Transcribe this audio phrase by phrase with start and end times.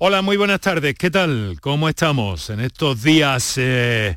[0.00, 0.94] Hola, muy buenas tardes.
[0.94, 1.58] ¿Qué tal?
[1.60, 4.16] ¿Cómo estamos en estos días eh,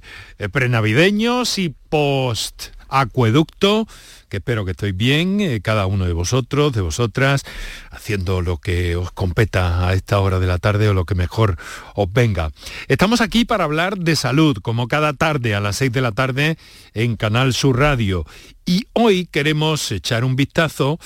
[0.51, 3.87] prenavideños y post acueducto?
[4.31, 7.43] Que espero que estéis bien, eh, cada uno de vosotros, de vosotras,
[7.91, 11.57] haciendo lo que os competa a esta hora de la tarde o lo que mejor
[11.95, 12.51] os venga.
[12.87, 16.57] Estamos aquí para hablar de salud, como cada tarde a las 6 de la tarde
[16.93, 18.25] en Canal Sur Radio.
[18.65, 20.97] Y hoy queremos echar un vistazo,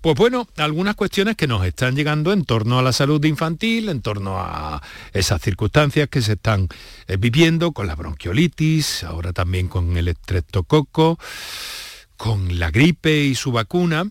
[0.00, 4.02] pues bueno, algunas cuestiones que nos están llegando en torno a la salud infantil, en
[4.02, 4.80] torno a
[5.12, 6.68] esas circunstancias que se están
[7.08, 11.18] eh, viviendo con la bronquiolitis, ahora también con el estreptococo
[12.18, 14.04] con la gripe y su vacuna.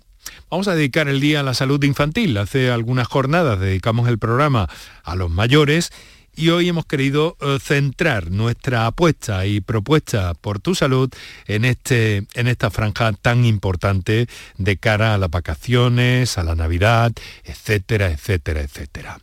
[0.49, 2.38] Vamos a dedicar el día a la salud infantil.
[2.38, 4.67] Hace algunas jornadas dedicamos el programa
[5.03, 5.91] a los mayores
[6.35, 11.09] y hoy hemos querido eh, centrar nuestra apuesta y propuesta por tu salud
[11.47, 14.27] en, este, en esta franja tan importante
[14.58, 17.11] de cara a las vacaciones, a la Navidad,
[17.44, 19.19] etcétera, etcétera, etcétera.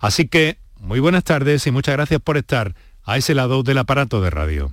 [0.00, 4.20] Así que muy buenas tardes y muchas gracias por estar a ese lado del aparato
[4.20, 4.72] de radio.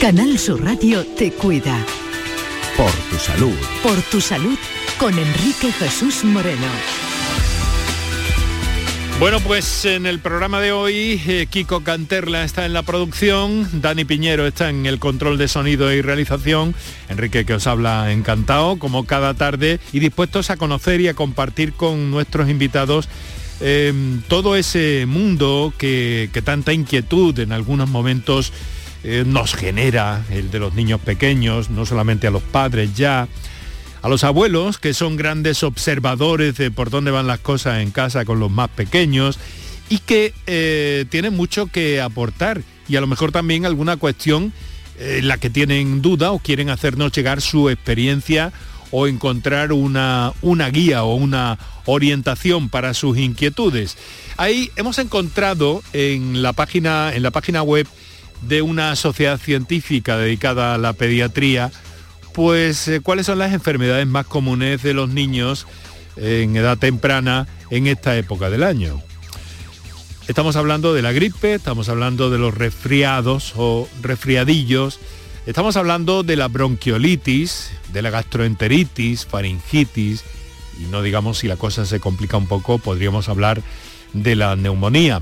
[0.00, 1.78] Canal Sur Radio te cuida.
[2.76, 3.54] Por tu salud.
[3.82, 4.58] Por tu salud
[4.98, 6.66] con Enrique Jesús Moreno.
[9.18, 14.04] Bueno, pues en el programa de hoy eh, Kiko Canterla está en la producción, Dani
[14.04, 16.74] Piñero está en el control de sonido y realización,
[17.08, 21.72] Enrique que os habla encantado como cada tarde y dispuestos a conocer y a compartir
[21.72, 23.08] con nuestros invitados
[23.60, 28.52] em, todo ese mundo que, que tanta inquietud en algunos momentos
[29.04, 33.28] eh, nos genera, el de los niños pequeños, no solamente a los padres ya,
[34.00, 38.24] a los abuelos, que son grandes observadores de por dónde van las cosas en casa
[38.24, 39.38] con los más pequeños
[39.90, 44.54] y que eh, tienen mucho que aportar y a lo mejor también alguna cuestión
[44.98, 48.52] eh, en la que tienen duda o quieren hacernos llegar su experiencia
[48.90, 53.98] o encontrar una, una guía o una orientación para sus inquietudes.
[54.36, 57.86] Ahí hemos encontrado en la página, en la página web
[58.42, 61.70] de una sociedad científica dedicada a la pediatría,
[62.32, 65.66] pues eh, cuáles son las enfermedades más comunes de los niños
[66.16, 69.00] en edad temprana en esta época del año.
[70.28, 74.98] Estamos hablando de la gripe, estamos hablando de los resfriados o resfriadillos,
[75.46, 80.24] estamos hablando de la bronquiolitis, de la gastroenteritis, faringitis,
[80.80, 83.62] y no digamos si la cosa se complica un poco, podríamos hablar
[84.14, 85.20] de la neumonía.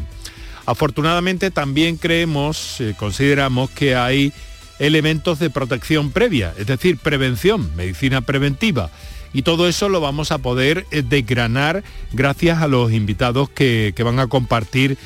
[0.66, 4.32] Afortunadamente también creemos, eh, consideramos que hay
[4.78, 8.90] elementos de protección previa, es decir, prevención, medicina preventiva.
[9.32, 14.18] Y todo eso lo vamos a poder eh, desgranar gracias a los invitados que, van
[14.18, 14.98] a compartir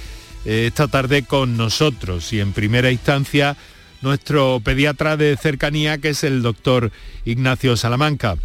[0.44, 2.32] eh, esta tarde con nosotros.
[2.32, 3.56] Y en primera instancia,
[4.02, 6.90] nuestro pediatra de cercanía, que es el doctor
[7.24, 8.36] Ignacio Salamanca.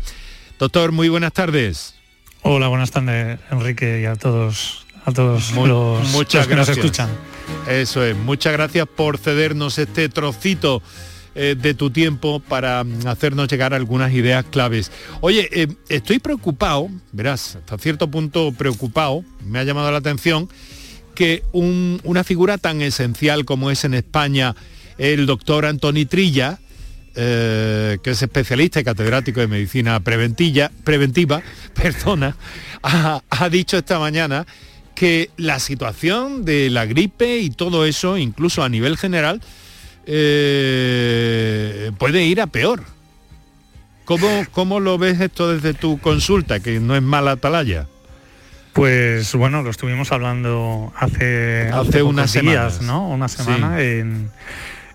[0.59, 1.95] Doctor, muy buenas tardes.
[2.43, 6.77] Hola, buenas tardes, Enrique, y a todos a todos los, muchas que gracias.
[6.77, 7.09] nos escuchan.
[7.67, 10.81] Eso es, muchas gracias por cedernos este trocito
[11.33, 14.91] eh, de tu tiempo para mm, hacernos llegar algunas ideas claves.
[15.21, 20.49] Oye, eh, estoy preocupado, verás, hasta cierto punto preocupado, me ha llamado la atención
[21.15, 24.55] que una figura tan esencial como es en España
[24.97, 26.59] el doctor Antoni Trilla,
[27.15, 31.41] eh, que es especialista y catedrático de medicina preventiva,
[31.73, 32.35] persona,
[32.81, 34.45] ha dicho esta mañana
[34.95, 39.41] que la situación de la gripe y todo eso, incluso a nivel general,
[40.05, 42.83] eh, puede ir a peor.
[44.05, 47.87] ¿Cómo, ¿Cómo, lo ves esto desde tu consulta, que no es mala atalaya?
[48.73, 53.07] Pues bueno, lo estuvimos hablando hace, hace, unas días, ¿no?
[53.09, 54.31] Una semana en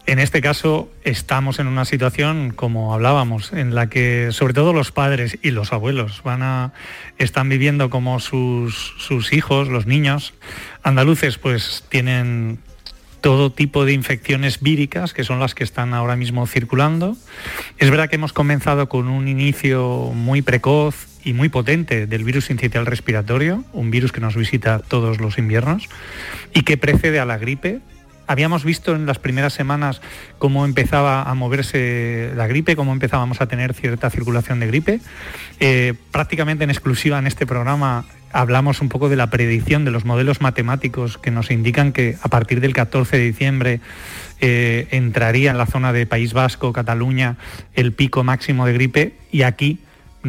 [0.06, 4.92] en este caso estamos en una situación, como hablábamos, en la que sobre todo los
[4.92, 6.72] padres y los abuelos van a,
[7.18, 10.34] están viviendo como sus, sus hijos, los niños
[10.82, 12.60] andaluces, pues tienen
[13.20, 17.16] todo tipo de infecciones víricas, que son las que están ahora mismo circulando.
[17.78, 22.50] Es verdad que hemos comenzado con un inicio muy precoz y muy potente del virus
[22.50, 25.88] incital respiratorio, un virus que nos visita todos los inviernos
[26.54, 27.80] y que precede a la gripe,
[28.26, 30.00] habíamos visto en las primeras semanas
[30.38, 35.00] cómo empezaba a moverse la gripe, cómo empezábamos a tener cierta circulación de gripe.
[35.60, 40.04] Eh, prácticamente en exclusiva en este programa hablamos un poco de la predicción de los
[40.04, 43.80] modelos matemáticos que nos indican que a partir del 14 de diciembre
[44.40, 47.36] eh, entraría en la zona de País Vasco, Cataluña,
[47.74, 49.80] el pico máximo de gripe y aquí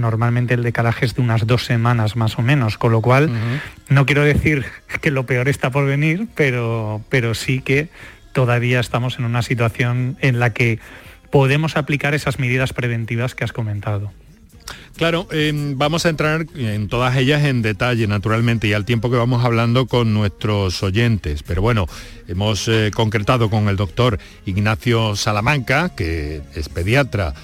[0.01, 3.29] normalmente el decalaje es de unas dos semanas más o menos, con lo cual
[3.89, 4.65] no quiero decir
[5.01, 7.89] que lo peor está por venir, pero, pero sí que
[8.33, 10.79] todavía estamos en una situación en la que
[11.31, 14.11] podemos aplicar esas medidas preventivas que has comentado.
[14.97, 19.17] Claro, em, vamos a entrar en todas ellas en detalle, naturalmente, y al tiempo que
[19.17, 21.43] vamos hablando con nuestros oyentes.
[21.43, 21.87] Pero bueno,
[22.27, 27.35] hemos eh, concretado con el doctor Ignacio Salamanca, que es pediatra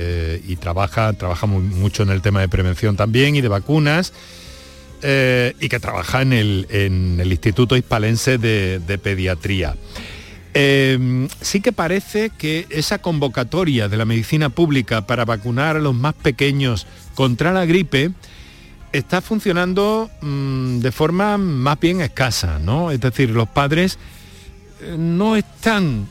[0.00, 4.12] eh, y trabaja, trabaja mucho en el tema de prevención también y de vacunas.
[5.02, 9.76] Eh, y que trabaja en el, Instituto Hispalense de Pediatría.
[10.54, 15.94] Em, sí que parece que esa convocatoria de la medicina pública para vacunar a los
[15.94, 18.10] más pequeños contra la gripe
[18.92, 22.90] está funcionando mm, de forma más bien escasa, ¿no?
[22.90, 23.98] Es decir, los padres
[24.80, 26.08] eh, no están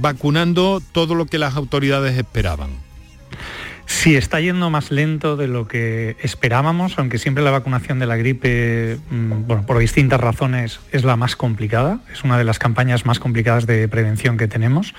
[0.00, 2.87] vacunando todo lo que las autoridades esperaban.
[3.86, 8.16] Sí, está yendo más lento de lo que esperábamos, aunque siempre la vacunación de la
[8.16, 12.00] gripe, mm, bueno, por distintas razones, es la más complicada.
[12.12, 14.94] Es una de las campañas más complicadas de prevención que tenemos.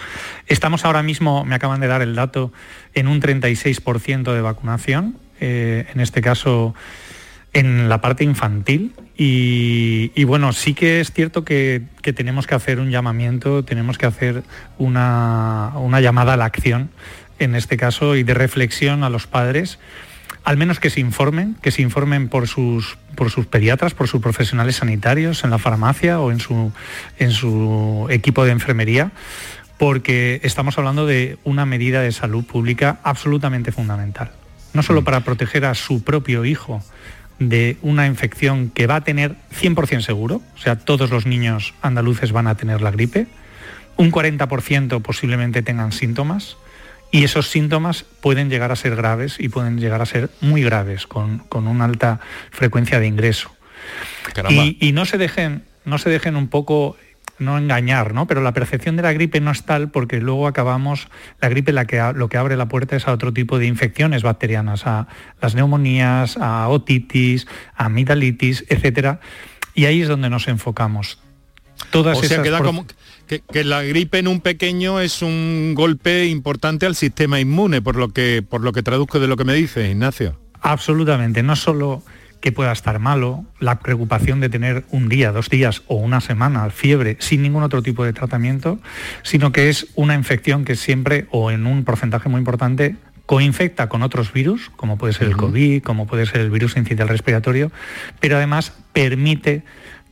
[0.48, 2.52] Estamos ahora mismo, me acaban de dar el dato,
[2.96, 5.18] en un 36% de vacunación.
[5.40, 6.74] Eh, en este caso
[7.54, 11.82] en la parte infantil y, bueno, sí que es cierto que,
[12.16, 14.44] tenemos que hacer un llamamiento, tenemos que hacer
[14.78, 16.90] una, una llamada a la acción
[17.40, 19.80] en este caso, y de reflexión a los padres,
[20.44, 24.22] al menos que se informen, que se informen por sus, por sus pediatras, por sus
[24.22, 26.72] profesionales sanitarios en la farmacia o en su,
[27.18, 29.12] en su equipo de enfermería,
[29.78, 34.32] porque estamos hablando de una medida de salud pública absolutamente fundamental.
[34.74, 35.06] No solo mm.
[35.06, 36.84] para proteger a su propio hijo
[37.40, 42.32] de una infección que va a tener 100% seguro, o sea, todos los niños andaluces
[42.32, 43.28] van a tener la gripe,
[43.96, 46.58] un 40% posiblemente tengan síntomas,
[47.12, 51.08] y esos síntomas pueden llegar a ser graves y pueden llegar a ser muy graves,
[51.08, 52.20] con, una alta
[52.52, 53.52] frecuencia de ingreso.
[54.50, 56.98] Y, no se dejen, no se dejen un poco
[57.40, 58.28] no engañar, ¿no?
[58.28, 61.08] Pero la percepción de la gripe no es tal porque luego acabamos,
[61.40, 64.24] la gripe la que, lo que abre la puerta es a otro tipo de infecciones
[64.24, 65.08] bacterianas, a
[65.42, 69.22] las neumonías, a otitis, a amigdalitis, etcétera.
[69.74, 71.20] Y ahí es donde nos enfocamos.
[71.92, 72.86] Todas o sea, queda como,
[73.38, 78.10] que, la gripe en un pequeño es un golpe importante al sistema inmune, por lo
[78.10, 80.40] que, por lo que traduzco de lo que me dice, Ignacio.
[80.62, 82.04] Absolutamente, no solo
[82.42, 86.70] que pueda estar malo, la preocupación de tener un día, dos días o una semana
[86.70, 88.80] fiebre sin ningún otro tipo de tratamiento,
[89.24, 92.96] sino que es una infección que siempre o en un porcentaje muy importante
[93.26, 97.10] coinfecta con otros virus, como puede ser el COVID, como puede ser el virus incidental
[97.10, 97.72] respiratorio,
[98.20, 99.64] pero además permite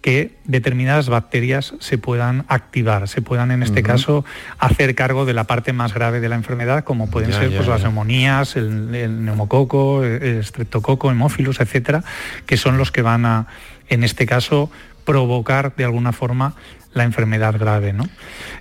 [0.07, 4.23] que determinadas bacterias se puedan activar, se puedan en este caso
[4.57, 7.81] hacer cargo de la parte más grave de la enfermedad, como pueden ser pues, las
[7.81, 12.05] neumonías, el, neumococo, el streptococo, hemófilos, etcétera,
[12.45, 13.47] que son los que van a,
[13.89, 14.71] en este caso,
[15.03, 16.55] provocar de alguna forma
[16.93, 17.91] la enfermedad grave.
[17.91, 18.07] ¿no?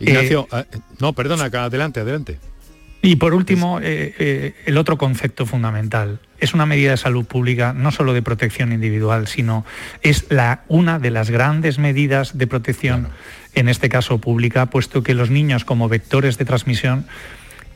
[0.01, 2.41] Ignacio, eh, ah, no, perdona, acá, adelante, adelante.
[3.07, 6.19] Y por último, eh, eh, el otro concepto fundamental.
[6.41, 9.65] Es una medida de salud pública no solo de protección individual, sino
[10.03, 13.07] es la, una de las grandes medidas de protección,
[13.55, 17.07] en este caso pública, puesto que los niños como vectores de transmisión,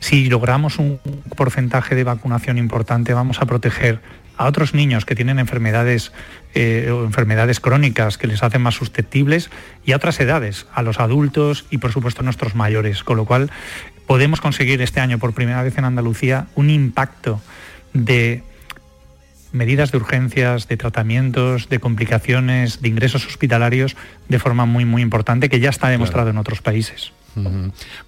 [0.01, 0.99] si logramos un
[1.37, 4.01] porcentaje de vacunación importante, vamos a proteger
[4.41, 6.11] a otros niños que tienen enfermedades
[6.55, 9.51] eh, o enfermedades crónicas que les hacen más susceptibles
[9.85, 13.25] y a otras edades, a los adultos y por supuesto a nuestros mayores, con lo
[13.25, 13.51] cual
[14.11, 17.39] podemos conseguir este año por primera vez en Andalucía un impacto
[17.93, 18.43] de
[19.53, 23.95] medidas de urgencias, de tratamientos, de complicaciones, de ingresos hospitalarios
[24.27, 27.13] de forma muy, muy importante que ya está demostrado en otros países.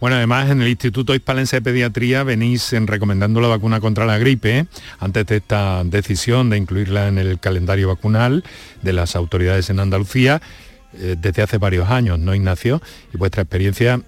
[0.02, 4.18] Bueno, además en el Instituto Hispalense de Pediatría venís en recomendando la vacuna contra la
[4.18, 4.66] gripe
[5.00, 8.44] antes de esta decisión de incluirla en el calendario vacunal
[8.82, 10.42] de las autoridades en Andalucía
[10.96, 12.82] eh, desde hace varios años, ¿no, Ignacio?
[13.14, 14.02] Y vuestra experiencia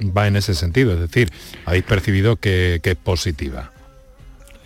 [0.00, 1.30] va en ese sentido, es decir,
[1.64, 3.72] habéis percibido que, es positiva.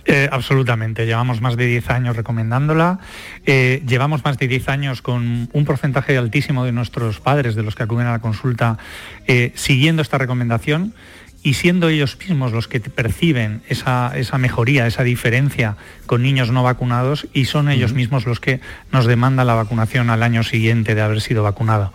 [0.04, 2.98] Eh, absolutamente, llevamos más de 10 años recomendándola,
[3.46, 7.76] eh, llevamos más de 10 años con un porcentaje altísimo de nuestros padres, de los
[7.76, 8.78] que acuden a la consulta,
[9.28, 10.94] eh, siguiendo esta recomendación
[11.42, 17.26] y siendo ellos mismos los que perciben esa, mejoría, esa diferencia con niños no vacunados
[17.32, 18.60] y son ellos mismos los que
[18.92, 21.92] nos demandan la vacunación al año siguiente de haber sido vacunado.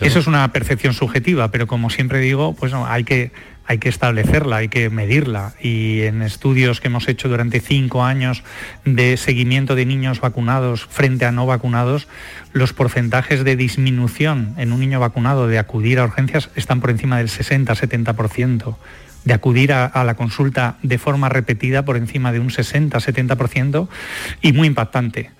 [0.00, 3.30] Eso es una percepción subjetiva, pero como siempre digo, pues hay que
[3.68, 5.52] hay que establecerla, hay que medirla.
[5.60, 8.42] Y en estudios que hemos hecho durante cinco años
[8.86, 12.08] de seguimiento de niños vacunados frente a no vacunados,
[12.52, 17.18] los porcentajes de disminución en un niño vacunado de acudir a urgencias están por encima
[17.18, 18.76] del 60-70%
[19.24, 23.88] de acudir a, la consulta de forma repetida por encima de un 60-70%
[24.40, 25.30] y muy impactante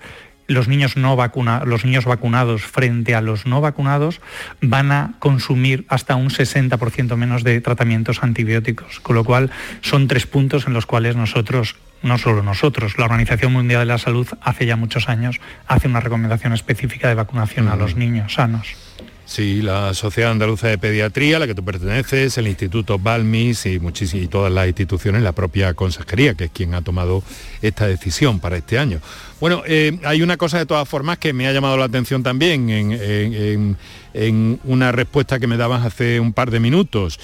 [0.49, 4.19] los niños, no vacuna, los niños vacunados frente a los no vacunados
[4.61, 9.51] van a consumir hasta un 60% menos de tratamientos antibióticos, con lo cual
[9.81, 13.97] son tres puntos en los cuales nosotros no solo nosotros, la Organización Mundial de la
[13.97, 18.88] Salud hace ya muchos años hace una recomendación específica de vacunación a los niños sanos.
[19.29, 23.79] Sí, la Sociedad Andaluza de Pediatría, a la que tú perteneces, el Instituto Balmis y,
[24.13, 27.21] y todas las instituciones, la propia Consejería, que es quien ha tomado
[27.61, 28.99] esta decisión para este año.
[29.39, 32.71] Bueno, eh, hay una cosa de todas formas que me ha llamado la atención también
[32.71, 33.77] en,
[34.15, 37.19] en una respuesta que me dabas hace un par de minutos.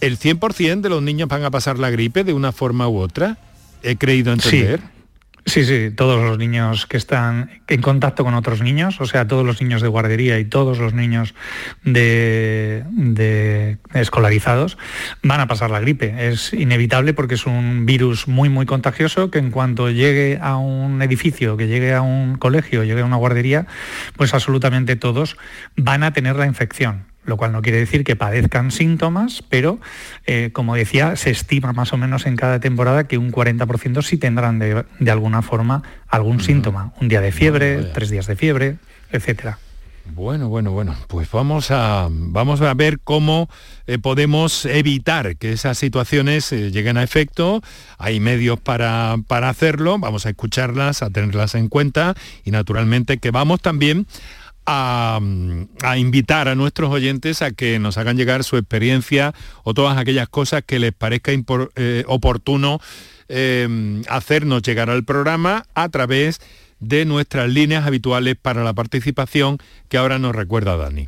[0.00, 3.38] ¿El 100% de los niños van a pasar la gripe de una forma u otra?
[3.84, 4.80] He creído entender.
[4.80, 4.95] Sí,
[5.46, 9.62] sí, todos los niños que están en contacto con otros niños, o sea, todos los
[9.62, 11.34] niños de guardería y todos los niños
[11.84, 14.76] de, escolarizados
[15.22, 16.28] van a pasar la gripe.
[16.28, 21.00] Es inevitable porque es un virus muy, muy contagioso que en cuanto llegue a un
[21.00, 23.66] edificio, que llegue a un colegio, llegue a una guardería,
[24.16, 25.36] pues absolutamente todos
[25.76, 29.78] van a tener la infección lo cual no quiere decir que padezcan síntomas, pero
[30.26, 34.16] eh, como decía, se estima más o menos en cada temporada que un 40% sí
[34.16, 38.76] tendrán de, alguna forma algún síntoma, un día de fiebre, tres días de fiebre,
[39.10, 39.58] etcétera.
[40.14, 43.48] Bueno, bueno, bueno, pues vamos a, vamos a ver cómo
[43.86, 47.60] eh, podemos evitar que esas situaciones eh, lleguen a efecto.
[47.98, 52.14] Hay medios para, para hacerlo, vamos a escucharlas, a tenerlas en cuenta
[52.44, 54.06] y naturalmente que vamos también
[54.66, 55.20] a,
[55.96, 60.62] invitar a nuestros oyentes a que nos hagan llegar su experiencia o todas aquellas cosas
[60.66, 61.32] que les parezca
[61.76, 62.80] eh, oportuno
[63.28, 66.40] eh, hacernos llegar al programa a través
[66.80, 69.58] de nuestras líneas habituales para la participación
[69.88, 71.06] que ahora nos recuerda Dani.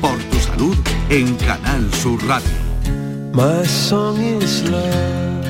[0.00, 0.76] Por tu salud
[1.10, 2.48] en Canal Sur Radio.
[3.32, 5.44] My song is love.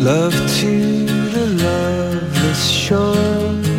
[0.00, 3.71] Love to the loveless shore.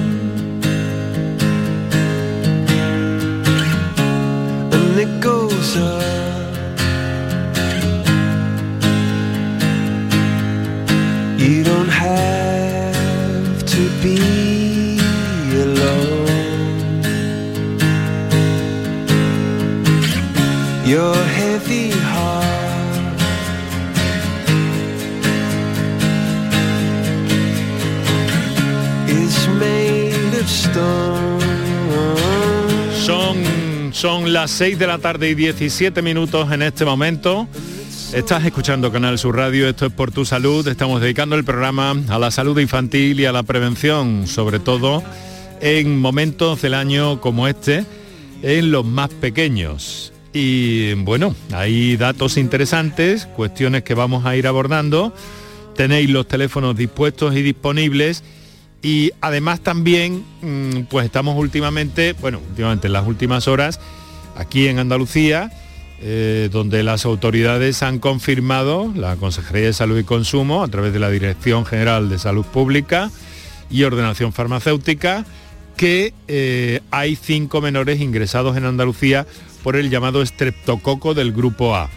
[34.53, 37.47] 6 de la tarde y 17 minutos en este momento.
[38.13, 40.67] Estás escuchando Canal Sur Radio, esto es por tu salud.
[40.67, 45.01] Estamos dedicando el programa a la salud infantil y a la prevención, sobre todo
[45.59, 47.83] en momentos del año como este,
[48.43, 50.13] en los más pequeños.
[50.33, 55.15] Y bueno, hay datos interesantes, cuestiones que vamos a ir abordando.
[55.75, 58.23] Tenéis los teléfonos dispuestos y disponibles.
[58.83, 63.79] Y además también, mm, pues estamos últimamente, bueno, últimamente en las últimas horas,
[64.35, 65.51] aquí en Andalucía,
[66.05, 70.99] eh, donde las autoridades han confirmado, la Consejería de Salud y Consumo, a través de
[70.99, 73.09] la Dirección General de Salud Pública
[73.69, 75.25] y Ordenación Farmacéutica,
[75.77, 79.25] que eh, hay cinco menores ingresados en Andalucía
[79.63, 81.89] por el llamado estreptococo del grupo A,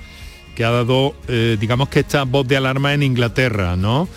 [0.55, 4.09] que ha dado, eh, digamos que esta voz de alarma en Inglaterra, ¿no?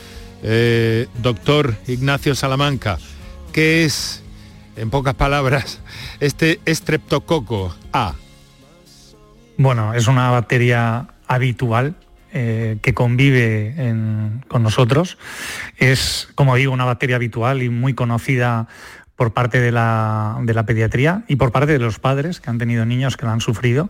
[1.22, 2.98] doctor Ignacio Salamanca,
[3.52, 4.24] ¿qué es,
[4.78, 5.82] en pocas palabras,
[6.20, 8.16] este estreptococo A?
[9.58, 11.96] Bueno, es una bacteria habitual
[12.32, 13.74] eh, que convive
[14.48, 15.18] con nosotros.
[15.78, 18.68] Es, como digo, una bacteria habitual y muy conocida
[19.16, 22.58] por parte de la, de la, pediatría y por parte de los padres que han
[22.58, 23.90] tenido niños que la han sufrido.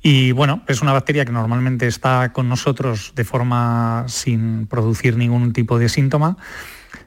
[0.00, 5.52] Y bueno, es una bacteria que normalmente está con nosotros de forma sin producir ningún
[5.52, 6.38] tipo de síntoma.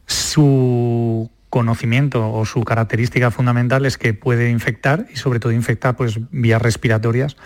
[0.05, 6.19] Su conocimiento o su característica fundamental es que puede infectar y sobre todo infectar pues
[6.29, 7.37] vías respiratorias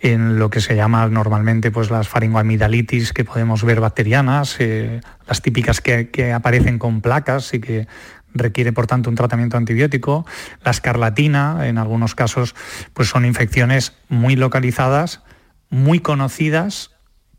[0.00, 5.40] en lo que se llama normalmente pues las faringoamidalitis que podemos ver bacterianas, eh, las
[5.40, 7.88] típicas que, que aparecen con placas y que
[8.34, 10.26] requiere por tanto un tratamiento antibiótico,
[10.62, 12.54] la escarlatina en algunos casos
[12.92, 15.22] pues son infecciones muy localizadas,
[15.70, 16.93] muy conocidas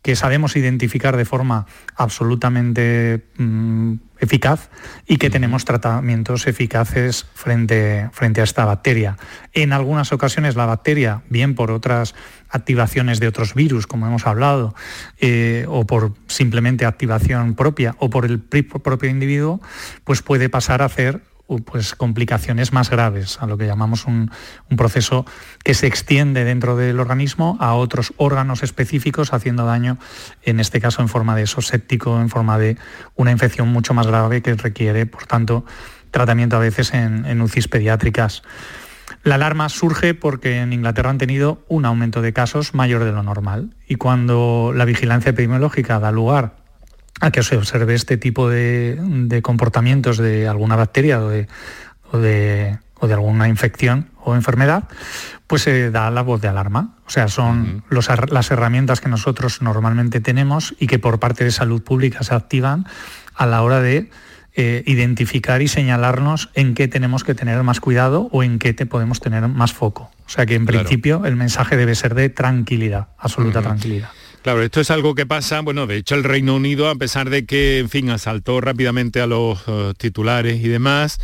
[0.05, 4.69] que sabemos identificar de forma absolutamente mm, eficaz
[5.07, 9.17] y que tenemos tratamientos eficaces frente, frente a esta bacteria.
[9.51, 12.13] En algunas ocasiones la bacteria, bien por otras
[12.49, 14.75] activaciones de otros virus, como hemos hablado,
[15.19, 19.59] eh, o por simplemente activación propia o por el propio individuo,
[20.03, 21.23] pues puede pasar a hacer
[21.65, 24.31] pues, complicaciones más graves, a lo que llamamos un,
[24.77, 25.25] proceso
[25.63, 29.97] que se extiende dentro del organismo a otros órganos específicos, haciendo daño,
[30.43, 32.77] en este caso en forma de eso séptico, en forma de
[33.15, 35.65] una infección mucho más grave que requiere, por tanto,
[36.11, 38.43] tratamiento a veces en, en UCIs pediátricas.
[39.23, 43.23] La alarma surge porque en Inglaterra han tenido un aumento de casos mayor de lo
[43.23, 46.64] normal y cuando la vigilancia epidemiológica da lugar
[47.21, 51.29] a que se observe este tipo de, comportamientos de alguna bacteria o
[52.17, 54.85] de, alguna infección o enfermedad,
[55.47, 56.95] pues se da la voz de alarma.
[57.05, 61.83] O sea, son las herramientas que nosotros normalmente tenemos y que por parte de salud
[61.83, 62.85] pública se activan
[63.35, 64.09] a la hora de
[64.57, 68.85] eh, identificar y señalarnos en qué tenemos que tener más cuidado o en qué te
[68.85, 70.11] podemos tener más foco.
[70.25, 74.09] O sea que en principio el mensaje debe ser de tranquilidad, absoluta tranquilidad.
[74.45, 77.47] Claro, esto es algo que pasa, bueno, de hecho el Reino Unido, a pesar de
[77.47, 81.17] que, en fin, asaltó rápidamente a los eh, titulares y demás,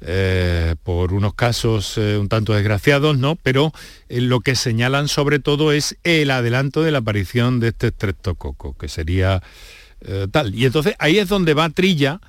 [0.00, 3.34] eh, por unos casos eh, un tanto desgraciados, ¿no?
[3.34, 3.72] Pero
[4.08, 8.86] lo que señalan sobre todo es el adelanto de la aparición de este estreptococo, que
[8.86, 9.42] sería
[10.30, 10.54] tal.
[10.54, 12.20] Y entonces ahí es donde va Trilla,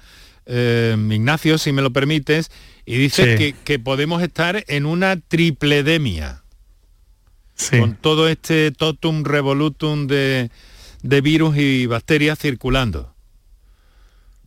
[0.48, 2.50] Ignacio, si me lo permites,
[2.88, 6.42] y dice que, que podemos estar en una tripledemia
[7.80, 10.50] con todo este totum revolutum de,
[11.02, 13.14] virus y bacterias circulando.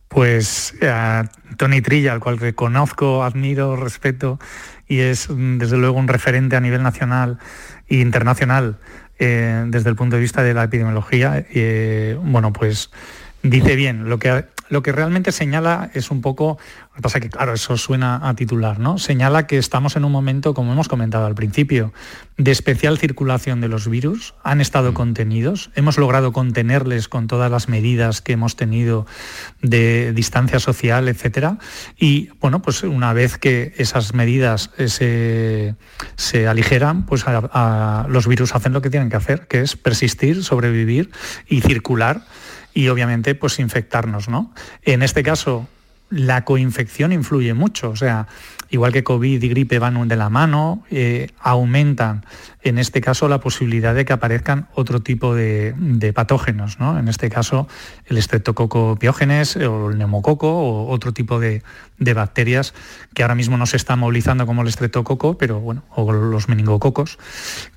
[0.07, 4.39] Pues a Tony Trilla, al cual reconozco, admiro, respeto
[4.87, 7.39] y es mm, desde luego un referente a nivel nacional
[7.87, 8.77] e internacional
[9.19, 12.89] eh, desde el punto de vista de la epidemiología, eh, bueno, pues
[13.43, 16.57] dice bien lo que lo que realmente señala es un poco,
[16.91, 18.97] lo que pasa que claro, eso suena a titular, ¿no?
[18.97, 21.91] Señala que estamos en un momento, como hemos comentado al principio,
[22.37, 24.93] de especial circulación de los virus, han estado mm.
[24.93, 29.05] contenidos, hemos logrado contenerles con todas las medidas que hemos tenido
[29.61, 31.57] de distancia social, etcétera,
[31.97, 35.75] y bueno, pues una vez que esas medidas se,
[36.15, 37.25] se aligeran, pues
[38.07, 41.11] los virus hacen lo que tienen que hacer, que es persistir, sobrevivir
[41.49, 42.23] y circular
[42.73, 44.53] y obviamente pues infectarnos, ¿no?
[44.83, 45.67] En este caso,
[46.09, 48.27] la coinfección influye mucho, o sea,
[48.71, 52.25] igual que COVID y gripe van de la mano, eh, aumentan
[52.63, 55.75] en este caso la posibilidad de que aparezcan otro tipo de,
[56.15, 56.97] patógenos, ¿no?
[56.97, 57.67] En este caso
[58.05, 61.61] el estreptococo piógenes o el neumococo o otro tipo de,
[61.99, 62.73] bacterias
[63.13, 67.19] que ahora mismo no se están movilizando como el estreptococo, pero bueno, o los meningococos,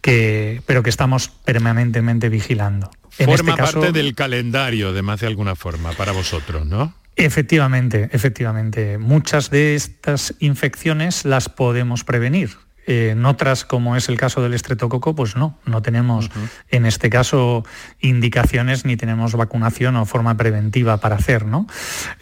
[0.00, 2.90] que, pero que estamos permanentemente vigilando.
[3.11, 6.94] Forma este parte del calendario, de más de alguna forma, para vosotros, ¿no?
[7.16, 8.98] Efectivamente, efectivamente.
[8.98, 12.50] Muchas de estas infecciones las podemos prevenir.
[12.87, 16.31] Eh, en otras, como es el caso del estreptococo, pues no, no tenemos
[16.70, 17.64] en este caso
[18.00, 21.46] indicaciones ni tenemos vacunación o forma preventiva para hacer.
[21.46, 21.66] ¿no?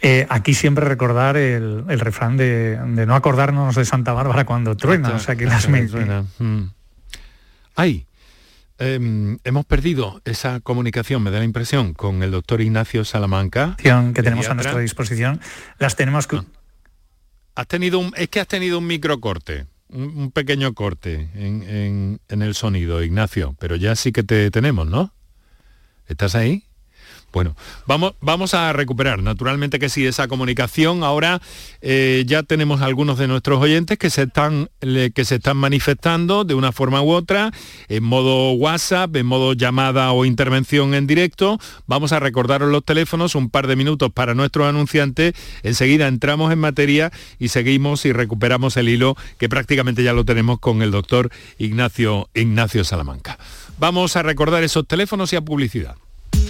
[0.01, 5.19] Eh, aquí siempre recordar el, refrán de, no acordarnos de Santa Bárbara cuando truena, o
[5.19, 6.63] sea que las mm.
[7.75, 8.05] ¡Ay!
[8.79, 13.75] Em, hemos perdido esa comunicación, me da la impresión, con el doctor Ignacio Salamanca.
[14.13, 15.39] Que tenemos a nuestra disposición.
[15.79, 16.37] Las tenemos que...
[16.37, 16.45] Ah.
[17.55, 22.41] Has tenido un, es que has tenido un microcorte, un, un pequeño corte en, en
[22.41, 25.13] el sonido, Ignacio, pero ya sí que te tenemos, ¿no?
[26.07, 26.65] ¿Estás ahí?
[27.33, 27.55] Bueno,
[27.87, 31.03] vamos, vamos a recuperar, naturalmente que sí, esa comunicación.
[31.03, 31.41] Ahora
[31.81, 36.53] eh, ya tenemos algunos de nuestros oyentes que se, están, que se están manifestando de
[36.53, 37.51] una forma u otra,
[37.89, 41.59] en modo WhatsApp, en modo llamada o intervención en directo.
[41.87, 45.33] Vamos a recordaros los teléfonos, un par de minutos para nuestros anunciantes.
[45.63, 50.59] Enseguida entramos en materia y seguimos y recuperamos el hilo que prácticamente ya lo tenemos
[50.59, 53.39] con el doctor Ignacio, Ignacio Salamanca.
[53.79, 55.95] Vamos a recordar esos teléfonos y a publicidad.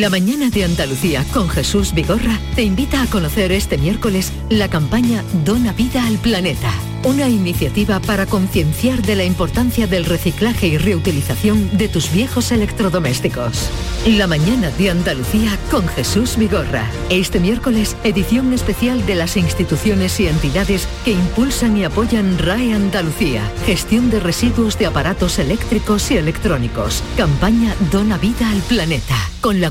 [0.00, 5.22] La mañana de Andalucía con Jesús Vigorra te invita a conocer este miércoles la campaña
[5.44, 6.72] Dona Vida al Planeta,
[7.04, 13.68] una iniciativa para concienciar de la importancia del reciclaje y reutilización de tus viejos electrodomésticos.
[14.06, 16.90] La mañana de Andalucía con Jesús Vigorra.
[17.10, 23.42] Este miércoles, edición especial de las instituciones y entidades que impulsan y apoyan RAE Andalucía,
[23.66, 27.02] gestión de residuos de aparatos eléctricos y electrónicos.
[27.18, 29.70] Campaña Dona Vida al Planeta, con la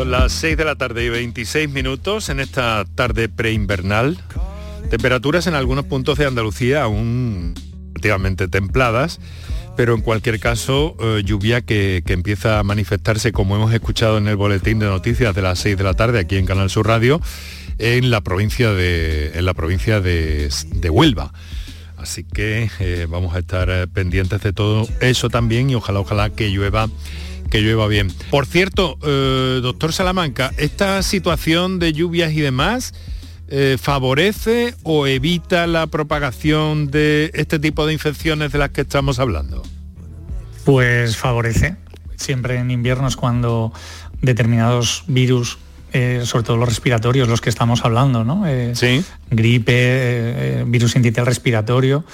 [0.00, 4.16] Son las 6 de la tarde y 26 minutos en esta tarde preinvernal.
[4.88, 7.52] Temperaturas en algunos puntos de Andalucía aún
[7.92, 9.20] relativamente templadas,
[9.76, 14.36] pero en cualquier caso eh, lluvia que, empieza a manifestarse, como hemos escuchado en el
[14.36, 17.20] boletín de noticias de las 6 de la tarde aquí en Canal Sur Radio,
[17.76, 21.30] en la provincia de, en la provincia de, de Huelva.
[21.98, 26.30] Así que eh, vamos a estar eh, pendientes de todo eso también y ojalá, ojalá
[26.30, 26.88] que llueva
[27.50, 28.10] que llueva bien.
[28.30, 32.94] Por cierto, eh, doctor Salamanca, ¿esta situación de lluvias y demás
[33.48, 39.18] eh, favorece o evita la propagación de este tipo de infecciones de las que estamos
[39.18, 39.62] hablando?
[40.64, 41.76] Pues favorece.
[42.16, 43.72] Siempre en inviernos cuando
[44.22, 45.58] determinados virus
[45.92, 48.46] eh, sobre todo los respiratorios, los que estamos hablando, ¿no?
[48.46, 49.04] Eh, sí.
[49.30, 52.04] Gripe, eh, virus sintital respiratorio,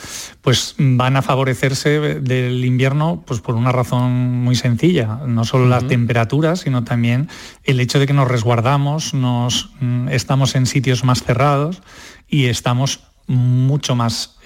[0.41, 4.12] pues van a favorecerse del invierno pues por una razón
[4.43, 7.29] muy sencilla, no solo la temperatura, sino también
[7.65, 11.83] el hecho de que nos resguardamos, nos mm, estamos en sitios más cerrados
[12.29, 14.37] y estamos mucho más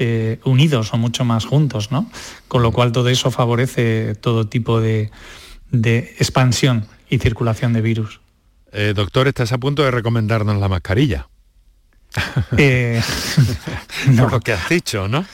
[0.44, 2.10] unidos o mucho más juntos, ¿no?
[2.48, 5.10] Con lo cual todo eso favorece todo tipo de,
[5.70, 8.19] de expansión y circulación de virus.
[8.72, 11.28] Eh, doctor, estás a punto de recomendarnos la mascarilla.
[12.56, 13.00] Eh,
[14.10, 14.24] no.
[14.24, 15.24] Por lo que has dicho, ¿no?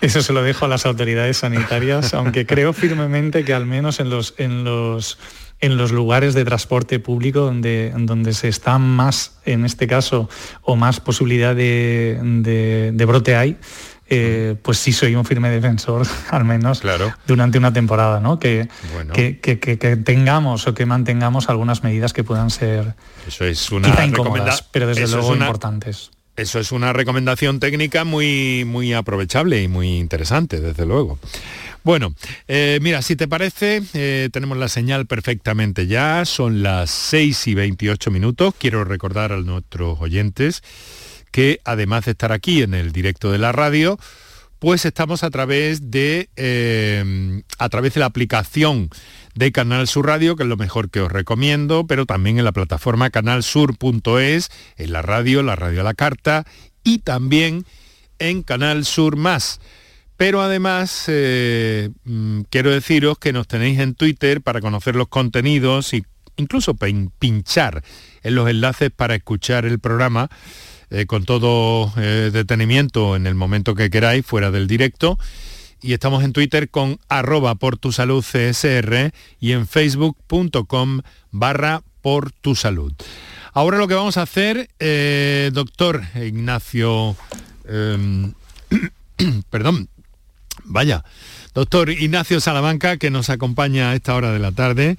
[0.00, 4.10] Eso se lo dejo a las autoridades sanitarias, aunque creo firmemente que al menos en
[4.10, 5.18] los, en los,
[5.60, 10.28] en los lugares de transporte público donde, donde se está más, en este caso,
[10.62, 13.58] o más posibilidad de, de, de brote hay,
[14.08, 17.14] eh, pues sí soy un firme defensor, al menos claro.
[17.26, 18.38] durante una temporada, ¿no?
[18.38, 19.12] Que, bueno.
[19.12, 22.94] que, que, que, tengamos o que mantengamos algunas medidas que puedan ser
[23.26, 25.46] Eso es una quizá incómodas, pero desde Eso luego una...
[25.46, 26.10] importantes.
[26.34, 31.18] Eso es una recomendación técnica muy, muy aprovechable y muy interesante, desde luego.
[31.84, 32.14] Bueno,
[32.48, 37.54] eh, mira, si te parece, eh, tenemos la señal perfectamente ya, son las 6 y
[37.54, 38.54] 28 minutos.
[38.56, 40.62] Quiero recordar a nuestros oyentes
[41.32, 43.98] que además de estar aquí en el directo de la radio,
[44.62, 48.90] pues estamos a través de eh, a través de la aplicación
[49.34, 52.52] de Canal Sur Radio, que es lo mejor que os recomiendo, pero también en la
[52.52, 56.44] plataforma canalsur.es, en la radio, la radio a la carta
[56.84, 57.66] y también
[58.20, 59.60] en Canal Sur Más.
[60.16, 61.90] Pero además eh,
[62.48, 66.04] quiero deciros que nos tenéis en Twitter para conocer los contenidos e
[66.36, 66.76] incluso
[67.18, 67.82] pinchar
[68.22, 70.30] en los enlaces para escuchar el programa
[70.92, 75.18] eh, con todo eh, detenimiento en el momento que queráis, fuera del directo.
[75.80, 81.00] Y estamos en Twitter con arroba por tu salud CSR y en facebook.com
[81.30, 82.92] barra por tu salud.
[83.54, 87.16] Ahora lo que vamos a hacer, eh, doctor Ignacio
[89.50, 89.88] Perdón.
[90.64, 91.04] Vaya.
[91.54, 94.96] Doctor Ignacio Salamanca, que nos acompaña a esta hora de la tarde,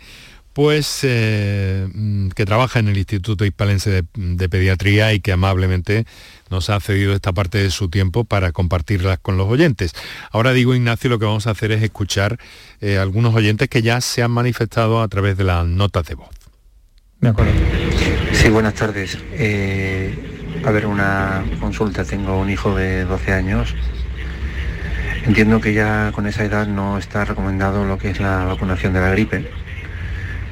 [0.54, 6.06] pues eh, mm, que trabaja en el Instituto Hispalense de, Pediatría y que amablemente
[6.50, 9.94] nos ha cedido esta parte de su tiempo para compartirlas con los oyentes.
[10.32, 12.38] Ahora digo, Ignacio, lo que vamos a hacer es escuchar
[12.82, 16.30] eh, algunos oyentes que ya se han manifestado a través de las notas de voz.
[17.20, 17.54] De acuerdo.
[18.34, 19.18] Sí, buenas tardes.
[19.32, 22.06] Eh, a ver, una consulta.
[22.06, 23.74] Tengo un hijo de 12 años.
[25.26, 29.00] Entiendo que ya con esa edad no está recomendado lo que es la vacunación de
[29.00, 29.63] la gripe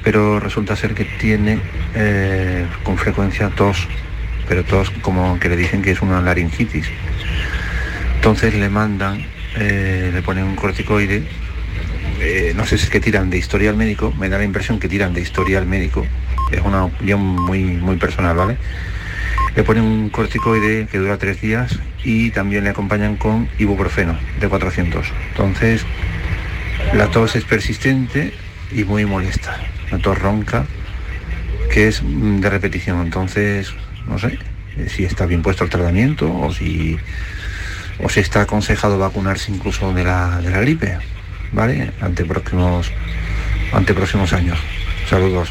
[0.04, 1.60] pero resulta ser que tiene
[1.96, 3.88] eh, con frecuencia tos,
[4.48, 6.88] pero tos como que le dicen que es una laringitis.
[8.16, 11.24] Entonces le mandan, eh, le ponen un corticoide,
[12.20, 14.88] eh, no sé si es que tiran de historial médico, me da la impresión que
[14.88, 16.06] tiran de historial médico,
[16.52, 18.58] es una opinión muy, muy personal, ¿vale?
[19.56, 24.48] Le ponen un corticoide que dura tres días y también le acompañan con ibuprofeno de
[24.48, 25.06] 400.
[25.30, 25.86] Entonces,
[26.94, 28.34] la tos es persistente
[28.72, 29.58] y muy molesta
[29.92, 30.66] una tos ronca
[31.72, 33.02] que es mm, de repetición.
[33.02, 33.74] Entonces,
[34.08, 34.38] no sé
[34.78, 36.98] eh, si está bien puesto el tratamiento o si,
[38.04, 40.98] o si está aconsejado vacunarse incluso de la, de la gripe,
[41.52, 41.92] ¿vale?
[42.02, 42.92] Ante próximos,
[43.72, 44.60] ante próximos años.
[45.10, 45.50] Saludos.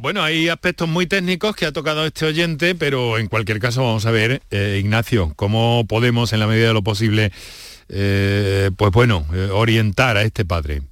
[0.00, 4.06] Bueno, hay aspectos muy técnicos que ha tocado este oyente, pero en cualquier caso vamos
[4.06, 7.32] a ver, eh, Ignacio, cómo podemos en la medida de lo posible,
[7.88, 10.82] eh, pues bueno, orientar a este padre.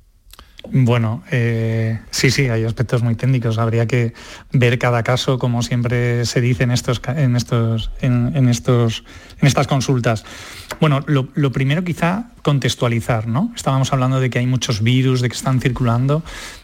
[0.72, 3.58] Bueno, eh, sí, sí, hay aspectos muy técnicos.
[3.58, 4.12] Habría que
[4.52, 9.04] ver cada caso, como siempre se dice en estos, en estos, en, estos,
[9.40, 10.24] en estas consultas.
[10.80, 13.52] Bueno, lo, primero quizá contextualizar, ¿no?
[13.56, 16.22] Estábamos hablando de que hay muchos virus, de que están circulando,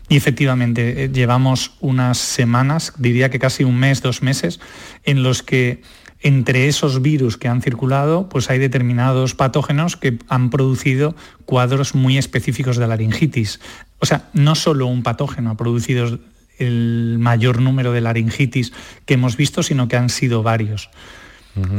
[0.09, 4.61] y efectivamente eh, llevamos unas semanas, diría que casi un mes, dos meses,
[5.05, 5.83] en los que
[6.23, 12.17] entre esos virus que han circulado, pues hay determinados patógenos que han producido cuadros muy
[12.19, 13.61] específicos de laringitis.
[13.99, 16.19] O sea, no solo un patógeno ha producido
[16.59, 18.73] el mayor número de laringitis
[19.05, 20.91] que hemos visto, sino que han sido varios.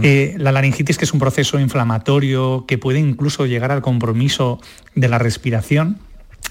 [0.03, 4.59] Eh, la laringitis, que es un proceso inflamatorio que puede incluso llegar al compromiso
[4.93, 5.97] de la respiración,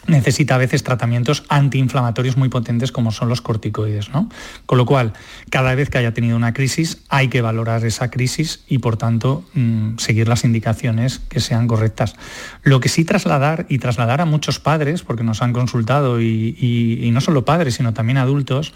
[0.07, 4.11] necesita a veces tratamientos antiinflamatorios muy potentes como son los corticoides.
[4.11, 4.29] ¿no?
[4.67, 5.13] Con lo cual,
[5.51, 9.45] cada vez que haya tenido una crisis, hay que valorar esa crisis y, por tanto,
[9.55, 12.15] mm, seguir las indicaciones que sean correctas.
[12.63, 17.21] Lo que sí trasladar y trasladar a muchos padres, porque nos han consultado y, no
[17.21, 18.73] solo padres, sino también adultos,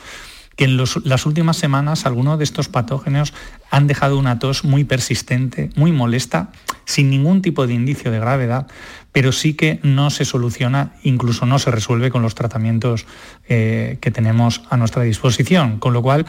[0.56, 3.34] que en las últimas semanas algunos de estos patógenos
[3.70, 6.50] han dejado una tos muy persistente, muy molesta,
[6.86, 8.66] sin ningún tipo de indicio de gravedad,
[9.16, 13.06] pero sí que no se soluciona, incluso no se resuelve con los tratamientos
[13.48, 15.78] eh, que tenemos a nuestra disposición.
[15.78, 16.26] Con lo cual,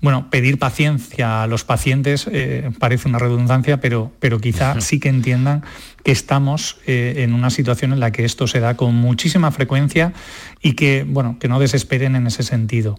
[0.00, 5.10] bueno, pedir paciencia a los pacientes eh, parece una redundancia, pero, pero quizá sí que
[5.10, 5.62] entiendan
[6.02, 10.12] que estamos eh, en una situación en la que esto se da con muchísima frecuencia
[10.60, 12.98] y que, bueno, que no desesperen en ese sentido.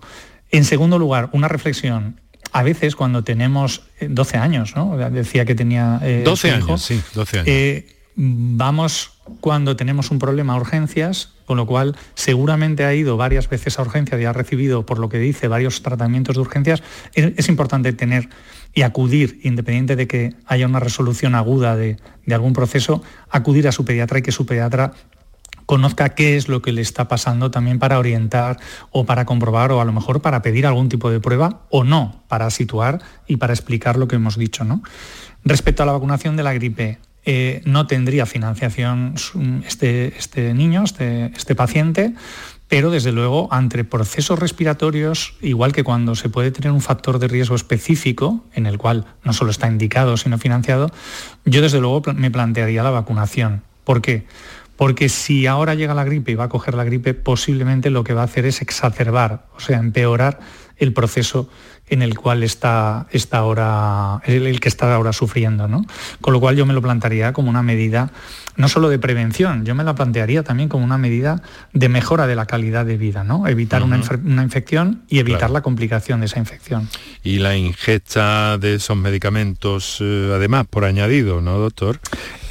[0.49, 2.21] En segundo lugar, una reflexión
[2.53, 4.95] a veces cuando tenemos 12 años, ¿no?
[4.95, 7.94] Decía que tenía 12 años, sí, 12 años.
[8.15, 13.77] Vamos cuando tenemos un problema a urgencias, con lo cual seguramente ha ido varias veces
[13.77, 17.93] a urgencias y ha recibido, por lo que dice, varios tratamientos de urgencias, es, importante
[17.93, 18.29] tener
[18.73, 21.97] y acudir, independiente de que haya una resolución aguda de,
[22.31, 24.93] algún proceso, acudir a su pediatra y que su pediatra
[25.65, 28.59] conozca qué es lo que le está pasando también para orientar
[28.91, 32.23] o para comprobar o a lo mejor para pedir algún tipo de prueba o no,
[32.27, 34.63] para situar y para explicar lo que hemos dicho.
[34.63, 34.83] ¿no?
[35.43, 39.15] Respecto a la vacunación de la gripe, eh, no tendría financiación
[39.65, 42.13] este, este niño, este, este, paciente,
[42.67, 47.27] pero desde luego ante procesos respiratorios, igual que cuando se puede tener un factor de
[47.27, 50.91] riesgo específico, en el cual no solo está indicado, sino financiado,
[51.45, 53.63] yo desde luego me plantearía la vacunación.
[53.83, 54.25] ¿Por qué?
[54.75, 58.13] Porque si ahora llega la gripe y va a coger la gripe, posiblemente lo que
[58.13, 60.39] va a hacer es exacerbar, o sea, empeorar
[60.77, 61.49] el proceso
[61.87, 65.67] en el cual está, está ahora, el, que está ahora sufriendo.
[65.67, 65.85] ¿no?
[66.21, 68.11] Con lo cual yo me lo plantearía como una medida
[68.57, 71.41] no solo de prevención, yo me la plantearía también como una medida
[71.73, 73.47] de mejora de la calidad de vida, ¿no?
[73.47, 76.89] Evitar una, infección y evitar la complicación de esa infección.
[77.23, 81.99] Y la ingesta de esos medicamentos, eh, además, por añadido, ¿no, doctor?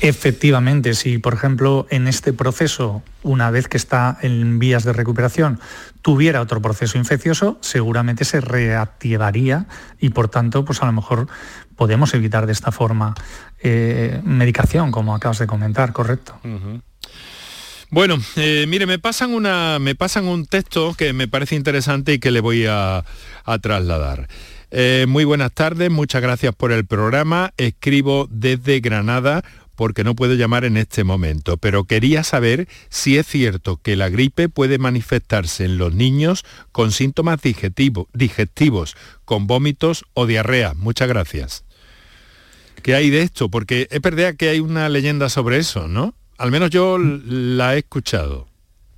[0.00, 5.60] Efectivamente, si por ejemplo en este proceso, una vez que está en vías de recuperación,
[6.02, 9.66] tuviera otro proceso infeccioso, seguramente se reactivaría
[9.98, 11.28] y por tanto, pues a lo mejor
[11.76, 13.14] podemos evitar de esta forma
[13.60, 16.38] eh, medicación, como acabas de comentar, correcto.
[17.90, 22.18] Bueno, eh, mire, me pasan, una, me pasan un texto que me parece interesante y
[22.18, 23.04] que le voy a,
[23.60, 24.28] trasladar.
[24.70, 27.52] Eh, muy buenas tardes, muchas gracias por el programa.
[27.56, 29.44] Escribo desde Granada
[29.76, 34.08] porque no puedo llamar en este momento, pero quería saber si es cierto que la
[34.08, 40.74] gripe puede manifestarse en los niños con síntomas digestivos, con vómitos o diarrea.
[40.74, 41.64] Muchas gracias.
[42.82, 43.48] ¿Qué hay de esto?
[43.48, 46.14] Porque es verdad que hay una leyenda sobre eso, ¿no?
[46.36, 48.48] Al menos yo la he escuchado.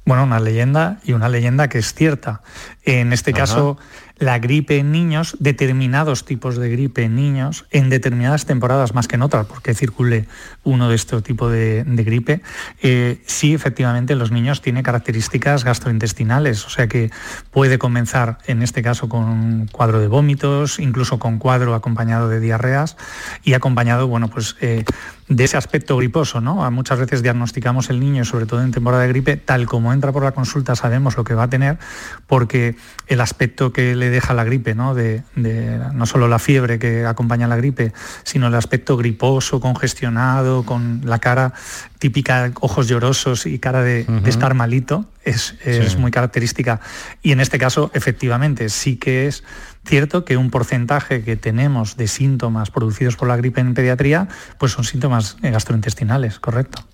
[0.06, 2.42] Bueno, una leyenda y una leyenda que es cierta.
[2.84, 3.76] En este caso,
[4.18, 9.16] la gripe en niños, determinados tipos de gripe en niños, en determinadas temporadas más que
[9.16, 10.26] en otras, porque circule
[10.64, 12.40] uno de este tipo de, gripe,
[12.83, 17.11] eh, sí efectivamente los niños tiene características gastrointestinales, o sea que
[17.50, 22.40] puede comenzar en este caso con un cuadro de vómitos, incluso con cuadro acompañado de
[22.40, 22.96] diarreas
[23.44, 24.85] y acompañado, bueno, pues eh,
[25.29, 26.70] de ese aspecto griposo, ¿no?
[26.70, 30.22] Muchas veces diagnosticamos el niño, sobre todo en temporada de gripe, tal como entra por
[30.22, 31.79] la consulta sabemos lo que va a tener,
[32.26, 32.76] porque
[33.09, 34.95] el aspecto que le deja la gripe, ¿no?
[34.95, 37.92] De, no solo la fiebre que acompaña la gripe,
[38.25, 41.53] sino el aspecto griposo, congestionado, con la cara
[41.99, 45.55] típica, ojos llorosos y cara de, estar malito, es,
[45.99, 46.81] muy característica.
[47.23, 49.45] Y en este caso, efectivamente, sí que es
[49.85, 54.73] cierto que un porcentaje que tenemos de síntomas producidos por la gripe en pediatría, pues
[54.73, 56.85] son síntomas gastrointestinales, correcto.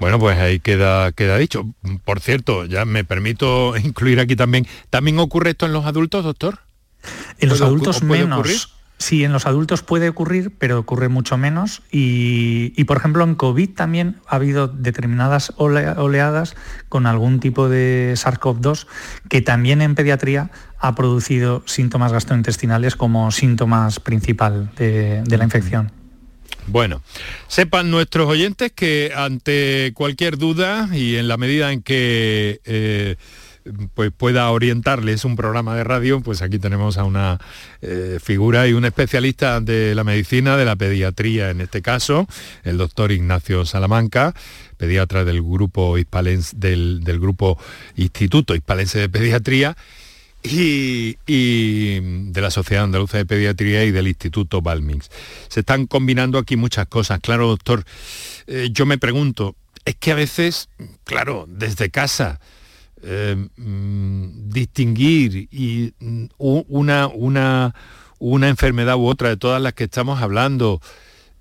[0.00, 1.64] Bueno, pues ahí queda, queda dicho.
[2.04, 6.60] Por cierto, ya me permito incluir aquí también, ¿también ocurre esto en los adultos, doctor?
[7.38, 8.72] En los adultos menos.
[8.98, 11.82] Sí, en los adultos puede ocurrir, pero ocurre mucho menos.
[11.90, 16.56] Y, por ejemplo, en COVID también ha habido determinadas oleadas
[16.88, 18.86] con algún tipo de SARS-CoV-2
[19.28, 25.92] que también en pediatría ha producido síntomas gastrointestinales como síntomas principal de la infección.
[26.66, 27.00] Bueno,
[27.46, 33.16] sepan nuestros oyentes que ante cualquier duda y en la medida en que eh,
[33.94, 37.38] pues pueda orientarles un programa de radio, pues aquí tenemos a una
[37.82, 42.26] eh, figura y un especialista de la medicina, de la pediatría en este caso,
[42.64, 44.34] el doctor Ignacio Salamanca,
[44.76, 47.58] pediatra del grupo del, del grupo
[47.96, 49.76] Instituto Hispalense de Pediatría
[50.52, 55.10] y, de la Sociedad Andaluza de Pediatría y del Instituto Balmings.
[55.48, 57.20] Se están combinando aquí muchas cosas.
[57.20, 57.84] Claro, doctor,
[58.46, 60.68] eh, yo me pregunto, es que a veces,
[61.04, 62.40] claro, desde casa,
[63.02, 67.74] eh, mm, distinguir y, mm, una, una,
[68.18, 70.80] una enfermedad u otra de todas las que estamos hablando,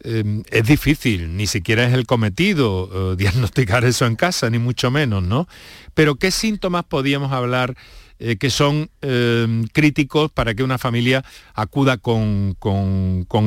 [0.04, 5.24] eh, es difícil, ni siquiera es el cometido diagnosticar eso en casa, ni mucho menos,
[5.24, 5.48] ¿no?
[5.94, 7.76] Pero ¿qué síntomas podíamos hablar
[8.20, 11.24] eh, que son eh, críticos para que una familia
[11.54, 12.56] acuda con,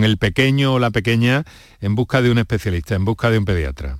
[0.03, 1.45] el pequeño o la pequeña
[1.81, 3.99] en busca de un especialista, en busca de un pediatra?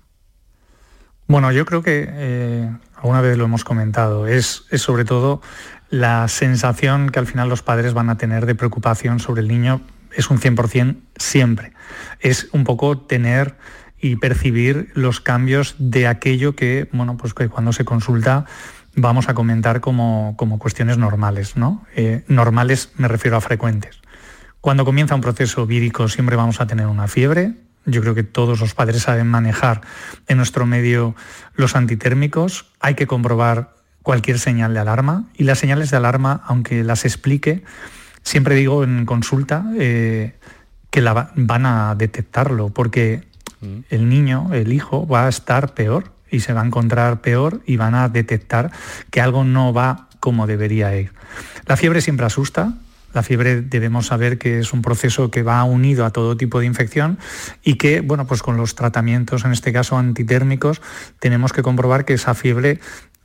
[1.27, 5.43] Bueno, yo creo que eh, alguna vez lo hemos comentado, es, es sobre todo
[5.91, 9.81] la sensación que al final los padres van a tener de preocupación sobre el niño,
[10.15, 11.73] es un 100% siempre.
[12.21, 13.57] Es un poco tener
[14.01, 18.47] y percibir los cambios de aquello que, bueno, pues que cuando se consulta
[18.95, 21.57] vamos a comentar como, cuestiones normales.
[21.57, 21.85] ¿no?
[21.95, 24.01] Eh, normales me refiero a frecuentes.
[24.61, 27.55] Cuando comienza un proceso vírico siempre vamos a tener una fiebre.
[27.87, 29.81] Yo creo que todos los padres saben manejar
[30.27, 31.15] en nuestro medio
[31.55, 32.67] los antitérmicos.
[32.81, 37.63] Hay que comprobar cualquier señal de alarma y las señales de alarma, aunque las explique,
[38.23, 40.35] siempre digo en consulta eh,
[40.91, 43.25] que la van a detectarlo porque
[43.61, 43.79] mm.
[43.91, 47.77] el niño, el hijo, va a estar peor y se va a encontrar peor y
[47.77, 48.71] van a detectar
[49.11, 51.13] que algo no va como debería ir.
[51.67, 52.75] La fiebre siempre asusta,
[53.15, 56.67] la fiebre debemos saber que es un proceso que va unido a todo tipo de
[56.67, 57.19] infección
[57.63, 60.83] y que, bueno, pues con los tratamientos, en este caso antitérmicos,
[61.19, 62.81] tenemos que comprobar que esa fiebre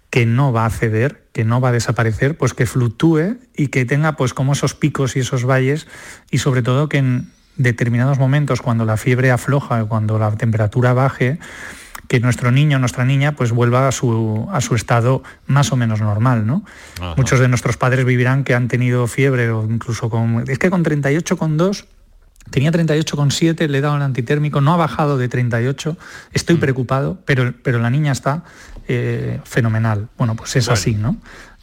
[0.09, 3.83] que no va a ceder, que no va a desaparecer, pues que fluctúe y que
[3.83, 5.87] tenga pues como esos picos y esos valles
[6.29, 11.39] y sobre todo que en determinados momentos cuando la fiebre afloja, cuando la temperatura baje,
[12.07, 16.01] que nuestro niño, nuestra niña, pues vuelva a su, a su estado más o menos
[16.01, 16.63] normal, ¿no?
[17.17, 20.43] Muchos de nuestros padres vivirán que han tenido fiebre o incluso con...
[20.47, 21.85] Es que con 38,2
[22.49, 25.97] Tenía 38,7, le he dado el antitérmico, no ha bajado de 38,
[26.33, 26.59] estoy mm.
[26.59, 28.43] preocupado, pero, pero la niña está
[28.87, 30.09] eh, fenomenal.
[30.17, 31.17] Bueno, pues es así, ¿no?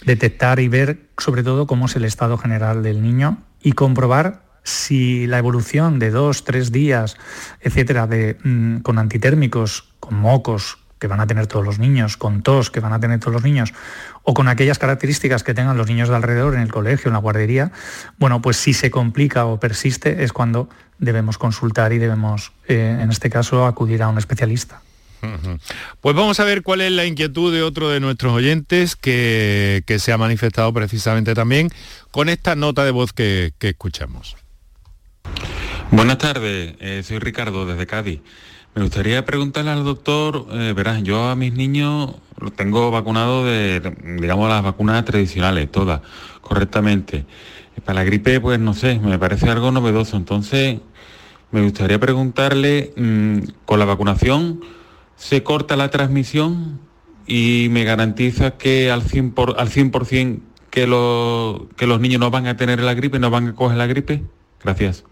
[0.05, 5.27] Detectar y ver sobre todo cómo es el estado general del niño y comprobar si
[5.27, 7.17] la evolución de dos, tres días,
[7.61, 12.43] etcétera, de, mm, con antitérmicos, con mocos que van a tener todos los niños, con
[12.43, 13.73] tos que van a tener todos los niños,
[14.23, 17.21] o con aquellas características que tengan los niños de alrededor en el colegio, en la
[17.21, 17.73] guardería,
[18.19, 20.69] bueno, pues si se complica o persiste es cuando
[20.99, 24.83] debemos consultar y debemos, eh, en este caso, acudir a un especialista.
[26.01, 30.13] Pues vamos a ver cuál es la inquietud de otro de nuestros oyentes que, se
[30.13, 31.71] ha manifestado precisamente también
[32.11, 34.37] con esta nota de voz que, escuchamos.
[35.93, 38.21] Buenas tardes, eh, soy Ricardo desde Cádiz.
[38.77, 43.97] Me gustaría preguntarle al doctor, eh, verás, yo a mis niños los tengo vacunados de,
[44.21, 46.01] digamos, las vacunas tradicionales, todas,
[46.43, 47.27] correctamente.
[47.85, 50.17] Para la gripe, pues no sé, me parece algo novedoso.
[50.17, 50.79] Entonces,
[51.51, 54.61] me gustaría preguntarle, mm, con la vacunación,
[55.17, 56.79] ¿se corta la transmisión
[57.27, 62.31] y me garantiza que al 100%, por, al 100 que, los, que los niños no
[62.31, 64.23] van a tener la gripe, no van a coger la gripe?
[64.63, 65.10] Gracias.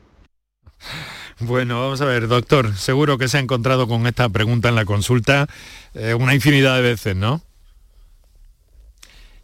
[1.41, 4.85] Bueno, vamos a ver, doctor, seguro que se ha encontrado con esta pregunta en la
[4.85, 5.47] consulta
[5.95, 7.43] eh, una infinidad de veces, ¿no?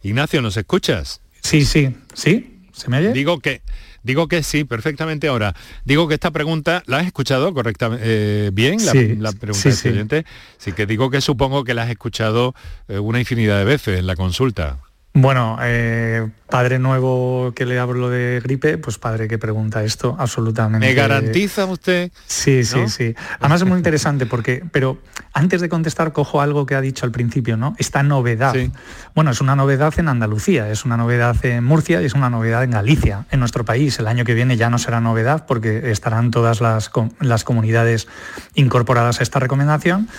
[0.03, 1.21] Ignacio, ¿nos escuchas?
[1.41, 3.13] Sí, sí, sí, ¿se me oye?
[3.13, 3.61] Digo que,
[4.03, 5.27] digo que sí, perfectamente.
[5.27, 5.55] Ahora,
[5.85, 8.03] digo que esta pregunta, ¿la has escuchado correctamente?
[8.05, 8.77] Eh, ¿Bien?
[8.85, 10.23] La, sí, la pregunta sí, sí.
[10.57, 12.53] sí, que digo que supongo que la has escuchado
[12.87, 14.79] eh, una infinidad de veces en la consulta.
[15.17, 20.85] Bueno, eh, padre nuevo que le hablo de gripe, pues padre que pregunta esto, absolutamente.
[20.85, 22.11] ¿Me garantiza usted?
[22.27, 23.15] Sí, sí, sí.
[23.39, 24.97] Además es muy interesante porque, pero
[25.31, 27.75] antes de contestar cojo algo que ha dicho al principio, ¿no?
[27.77, 28.53] Esta novedad.
[29.15, 32.65] Bueno, es una novedad en Andalucía, es una novedad en Murcia y es una novedad
[32.65, 33.97] en Galicia, en nuestro país.
[33.99, 36.91] El año que viene ya no será novedad porque estarán todas las,
[37.21, 38.09] las comunidades
[38.53, 40.09] incorporadas a esta recomendación.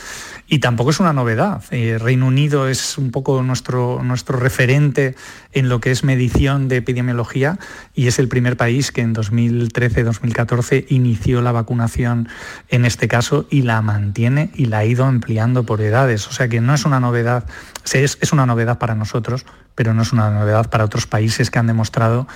[0.49, 1.65] Y tampoco es una novedad.
[1.73, 5.17] Eh, Reino Unido es un poco nuestro, nuestro referente
[5.53, 7.59] en lo que es medición de epidemiología
[7.95, 12.29] y es el primer país que en 2013-2014 inició la vacunación
[12.69, 16.29] en este caso y la mantiene y la ha ido ampliando por edades.
[16.29, 17.47] O sea que no es una novedad,
[17.93, 19.45] es, es una novedad para nosotros,
[19.75, 22.29] pero no es una novedad para otros países que han demostrado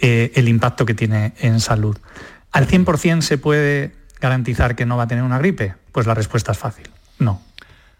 [0.00, 1.96] eh, el impacto que tiene en salud.
[2.52, 5.74] ¿Al 100% se puede garantizar que no va a tener una gripe?
[5.92, 6.88] Pues la respuesta es fácil,
[7.18, 7.42] no.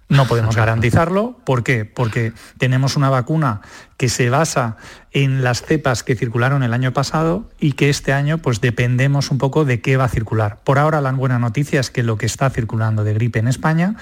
[0.09, 1.39] No podemos garantizarlo.
[1.45, 1.85] ¿Por qué?
[1.85, 3.63] Porque tenemos una vacuna
[3.97, 4.77] que se basa
[5.13, 9.39] en las cepas que circularon el año pasado y que este año pues dependemos un
[9.39, 10.59] poco de qué va a circular.
[10.63, 13.97] Por ahora la buena noticia es que lo que está circulando de gripe en España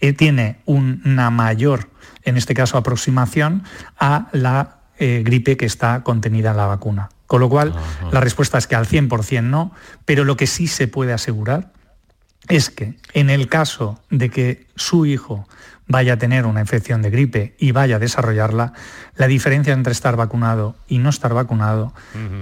[0.00, 1.88] eh, tiene una mayor,
[2.22, 3.64] en este caso, aproximación
[3.98, 7.10] a la eh, gripe que está contenida en la vacuna.
[7.26, 7.74] Con lo cual,
[8.12, 9.72] la respuesta es que al 100% no,
[10.04, 11.72] pero lo que sí se puede asegurar
[12.48, 15.46] es que en el caso de que su hijo
[15.86, 18.72] vaya a tener una infección de gripe y vaya a desarrollarla,
[19.16, 21.92] la diferencia entre estar vacunado y no estar vacunado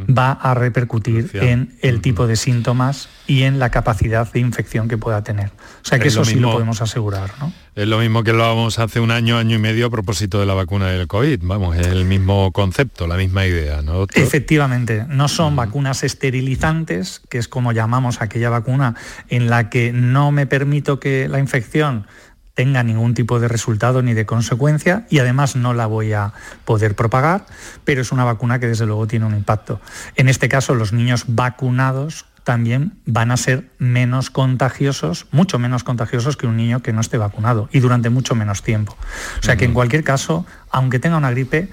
[0.08, 4.96] va a repercutir en el tipo de síntomas y en la capacidad de infección que
[4.96, 5.48] pueda tener.
[5.48, 7.30] O sea que eso sí lo podemos asegurar.
[7.40, 7.52] ¿no?
[7.74, 10.46] Es lo mismo que lo hablábamos hace un año, año y medio a propósito de
[10.46, 11.40] la vacuna del COVID.
[11.42, 14.06] Vamos, es el mismo concepto, la misma idea, ¿no?
[14.14, 18.94] Efectivamente, no son vacunas esterilizantes, que es como llamamos aquella vacuna
[19.28, 22.06] en la que no me permito que la infección
[22.54, 26.32] tenga ningún tipo de resultado ni de consecuencia y además no la voy a
[26.64, 27.46] poder propagar,
[27.84, 29.80] pero es una vacuna que desde luego tiene un impacto.
[30.16, 36.36] En este caso, los niños vacunados también van a ser menos contagiosos, mucho menos contagiosos
[36.36, 38.96] que un niño que no esté vacunado y durante mucho menos tiempo.
[39.38, 41.68] O sea que en cualquier caso, aunque tenga una gripe,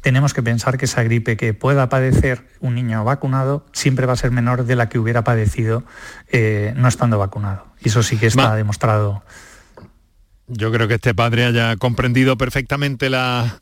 [0.00, 4.16] tenemos que pensar que esa gripe que pueda padecer un niño vacunado siempre va a
[4.16, 5.84] ser menor de la que hubiera padecido
[6.30, 7.66] eh, no estando vacunado.
[7.80, 9.22] Y eso sí que está demostrado
[10.48, 13.58] yo creo que este padre haya comprendido perfectamente la,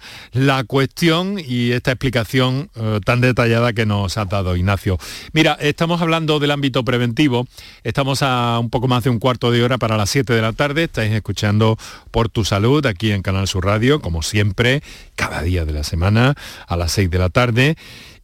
[0.66, 4.98] cuestión y esta explicación eh, tan detallada que nos ha dado Ignacio.
[5.32, 7.46] Mira, estamos hablando del ámbito preventivo,
[7.82, 10.52] estamos a un poco más de un cuarto de hora para las 7 de la
[10.52, 11.76] tarde, estáis escuchando
[12.10, 14.82] Por tu Salud aquí en Canal Sur Radio, como siempre,
[15.16, 16.34] cada día de la semana
[16.66, 17.76] a las 6 de la tarde.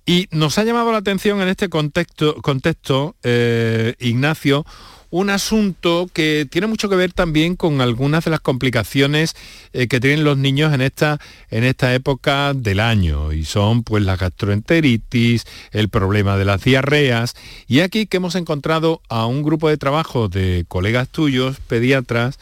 [0.06, 4.64] Y nos ha llamado la atención en este contexto, contexto eh, Ignacio,
[5.10, 9.34] un asunto que tiene mucho que ver también con algunas de las complicaciones
[9.72, 11.18] eh, que tienen los niños en esta,
[11.50, 17.34] en esta época del año y son pues la gastroenteritis, el problema de las diarreas
[17.66, 22.38] y aquí que hemos encontrado a un grupo de trabajo de colegas tuyos, pediatras,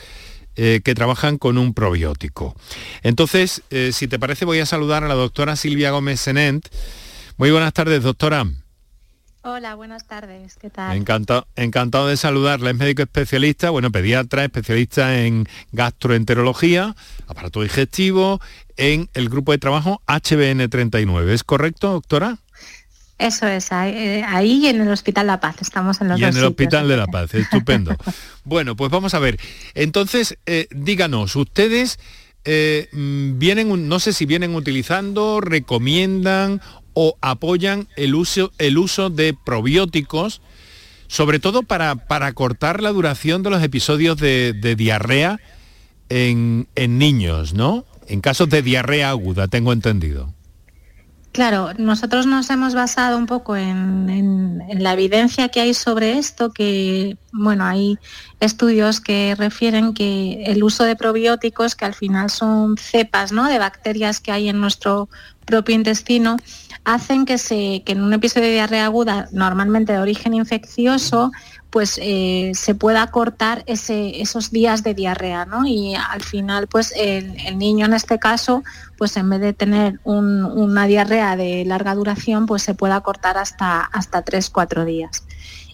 [0.61, 2.57] eh, que trabajan con un probiótico.
[3.05, 6.67] Entonces, eh, si te parece, voy a saludar a la doctora Silvia Gómez Senent.
[7.37, 8.45] Muy buenas tardes, doctora.
[9.51, 10.57] Hola, buenas tardes.
[10.61, 10.95] ¿Qué tal?
[10.95, 12.69] Encantado, encantado de saludarla.
[12.69, 16.95] Es médico especialista, bueno, pediatra, especialista en gastroenterología,
[17.27, 18.43] aparato digestivo,
[18.77, 21.31] en el grupo de trabajo HBN39.
[21.31, 22.37] ¿Es correcto, doctora?
[23.17, 26.45] Eso es, ahí, ahí en el Hospital La Paz, estamos en los Y en el
[26.45, 27.97] Hospital de La Paz, estupendo.
[28.45, 29.41] bueno, pues vamos a ver.
[29.73, 31.99] Entonces, eh, díganos, ustedes
[32.45, 36.61] eh, mm, vienen, no sé si vienen utilizando, recomiendan
[36.95, 40.41] o apoyan el uso, el uso de probióticos,
[41.09, 45.41] sobre todo para, para cortar la duración de los episodios de, diarrea
[46.09, 47.85] en, niños, ¿no?
[48.07, 50.33] En casos de diarrea aguda, tengo entendido.
[51.33, 57.17] Claro, nosotros nos hemos basado un poco en, la evidencia que hay sobre esto, que
[57.33, 57.99] bueno, hay
[58.41, 63.49] estudios que refieren que el uso de probióticos, que al final son cepas ¿no?
[63.49, 65.09] de bacterias que hay en nuestro
[65.45, 66.37] propio intestino,
[66.89, 71.31] hacen que, se, que en un episodio de diarrea aguda, normalmente de origen infeccioso,
[71.69, 75.67] pues eh, se pueda cortar esos días de diarrea, ¿no?
[75.67, 78.63] Y al final, pues el, niño en este caso,
[78.97, 83.81] pues en vez de tener una diarrea de larga duración, pues se pueda cortar hasta,
[83.81, 85.25] hasta 3-4 días.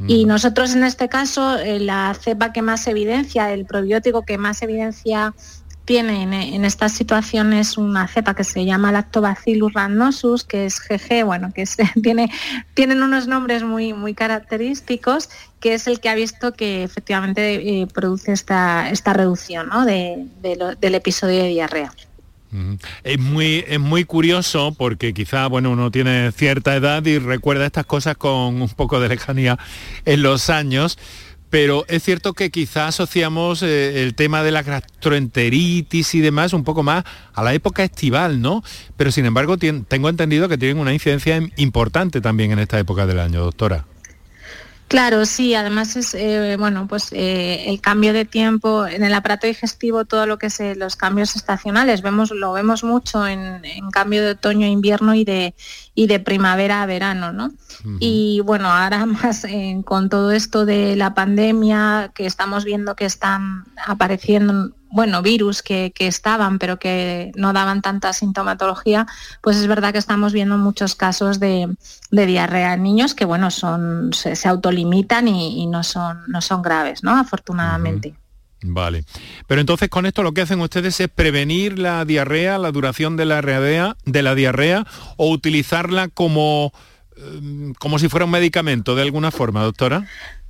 [0.08, 4.60] Y nosotros en este caso, eh, la cepa que más evidencia, el probiótico que más
[4.62, 5.32] evidencia
[5.84, 6.22] tiene
[6.54, 11.64] en, estas situaciones una cepa que se llama Lactobacillus rhamnosus, que es GG, bueno, que
[12.02, 12.30] tiene,
[12.74, 15.28] tienen unos nombres muy, muy característicos,
[15.60, 21.42] que es el que ha visto que efectivamente eh, produce esta, esta reducción del episodio
[21.42, 21.92] de diarrea.
[23.02, 27.84] Es muy, es muy curioso porque quizá bueno, uno tiene cierta edad y recuerda estas
[27.84, 29.58] cosas con un poco de lejanía
[30.04, 30.96] en los años,
[31.54, 36.64] pero es cierto que quizá asociamos eh, el tema de la gastroenteritis y demás un
[36.64, 38.64] poco más a la época estival, ¿no?
[38.96, 43.20] Pero sin embargo tengo entendido que tienen una incidencia importante también en esta época del
[43.20, 43.84] año, doctora.
[44.88, 49.46] Claro, sí, además es eh, bueno, pues eh, el cambio de tiempo en el aparato
[49.46, 54.22] digestivo, todo lo que es eh, los cambios estacionales, vemos, lo vemos mucho en, cambio
[54.22, 55.54] de otoño a invierno y de,
[55.94, 57.52] y de primavera a verano, ¿no?
[57.98, 59.46] Y bueno, ahora más
[59.84, 65.92] con todo esto de la pandemia, que estamos viendo que están apareciendo bueno, virus que,
[65.98, 69.06] estaban pero que no daban tanta sintomatología,
[69.42, 71.68] pues es verdad que estamos viendo muchos casos de,
[72.12, 77.18] diarrea en niños que, bueno, son, se, autolimitan y, no, son, no son graves, ¿no?
[77.18, 78.14] Afortunadamente.
[78.62, 79.04] Vale.
[79.48, 83.24] Pero entonces con esto lo que hacen ustedes es prevenir la diarrea, la duración de
[83.24, 84.86] la diarrea, de la diarrea
[85.16, 86.72] o utilizarla como,
[87.16, 90.06] em, como si fuera un medicamento de alguna forma, doctora.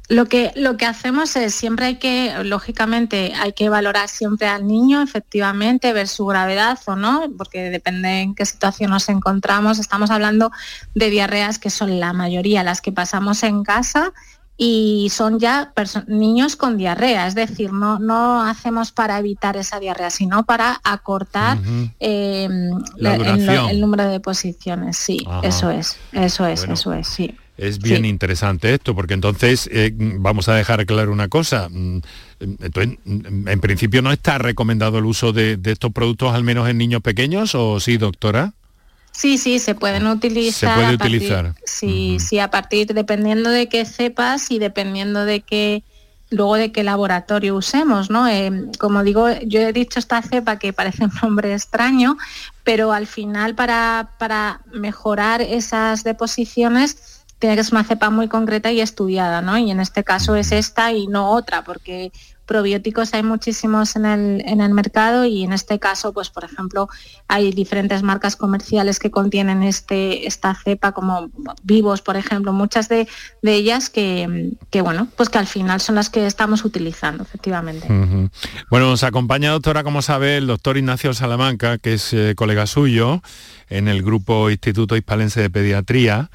[0.09, 4.67] Lo que, lo que hacemos es, siempre hay que, lógicamente, hay que valorar siempre al
[4.67, 9.79] niño, efectivamente, ver su gravedad o no, porque depende en qué situación nos encontramos.
[9.79, 10.51] Estamos hablando
[10.95, 14.13] de diarreas que son la mayoría las que pasamos en casa
[14.57, 15.73] y son ya
[16.07, 21.59] niños con diarrea, es decir, no, no hacemos para evitar esa diarrea, sino para acortar
[21.99, 24.97] em, el, número de posiciones.
[24.97, 27.35] Sí, eso es, eso es, eso es, sí.
[27.57, 31.69] Es bien interesante esto, porque entonces eh, vamos a dejar claro una cosa.
[31.71, 32.01] Mm,
[32.41, 36.79] entonces, mm, en principio no está recomendado el uso de, estos productos, al menos en
[36.79, 38.55] niños pequeños, ¿o sí, doctora?
[39.13, 40.75] Sí, sí, se pueden utilizar.
[40.77, 41.55] Se puede utilizar.
[41.65, 45.85] sí, sí, a partir, dependiendo de qué cepas y dependiendo de qué,
[46.31, 48.27] luego de qué laboratorio usemos, ¿no?
[48.27, 48.51] Eh,
[48.81, 52.17] como digo, yo he dicho esta cepa que parece un nombre extraño,
[52.65, 57.14] pero al final para, para mejorar esas deposiciones
[57.45, 59.59] tiene que ser una cepa muy concreta y estudiada, ¿no?
[59.59, 62.11] Y en este caso es esta y no otra, porque
[62.47, 66.89] probióticos hay muchísimos en el, en el mercado y en este caso, pues por ejemplo,
[67.29, 71.29] hay diferentes marcas comerciales que contienen este, esta cepa como
[71.63, 73.07] vivos, por ejemplo, muchas de,
[73.43, 74.49] ellas que,
[74.83, 77.87] bueno, pues que al final son las que estamos utilizando, efectivamente.
[78.71, 83.21] Bueno, nos acompaña, doctora, como sabe, el doctor Ignacio Salamanca, que es eh, colega suyo
[83.69, 86.31] en el grupo Instituto Hispalense de Pediatría.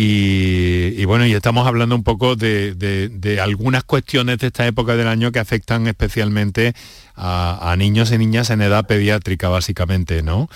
[0.00, 5.32] Y, bueno, y estamos hablando un poco de, algunas cuestiones de esta época del año
[5.32, 6.72] que afectan especialmente
[7.16, 10.48] a, niños y niñas en edad pediátrica, básicamente, ¿no?